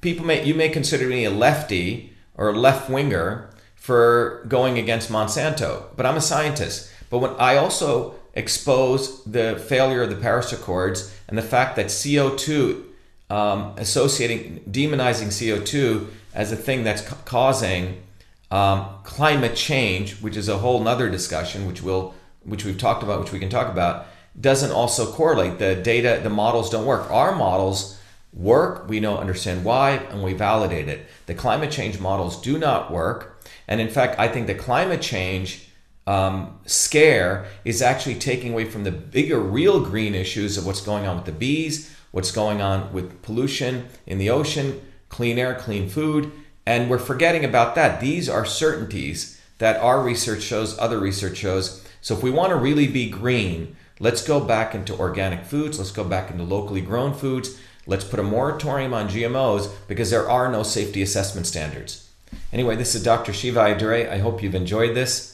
[0.00, 5.10] people may you may consider me a lefty or a left winger for going against
[5.10, 6.90] Monsanto, but I'm a scientist.
[7.10, 11.86] But when I also expose the failure of the Paris Accords and the fact that
[11.86, 12.84] CO2
[13.30, 18.02] um, associating demonizing CO2 as a thing that's ca- causing
[18.50, 22.14] um, climate change, which is a whole nother discussion, which will
[22.44, 24.06] which we've talked about, which we can talk about,
[24.38, 25.58] doesn't also correlate.
[25.58, 27.10] The data, the models don't work.
[27.10, 27.98] Our models
[28.34, 28.86] work.
[28.88, 31.06] We know understand why, and we validate it.
[31.26, 35.68] The climate change models do not work, and in fact, I think the climate change
[36.06, 41.06] um, scare is actually taking away from the bigger, real green issues of what's going
[41.06, 45.88] on with the bees, what's going on with pollution in the ocean, clean air, clean
[45.88, 46.30] food,
[46.66, 48.00] and we're forgetting about that.
[48.00, 51.86] These are certainties that our research shows, other research shows.
[52.00, 55.90] So if we want to really be green, let's go back into organic foods, let's
[55.90, 60.50] go back into locally grown foods, let's put a moratorium on GMOs because there are
[60.50, 62.10] no safety assessment standards.
[62.52, 63.32] Anyway, this is Dr.
[63.32, 64.10] Shiva Ayyadurai.
[64.10, 65.33] I hope you've enjoyed this.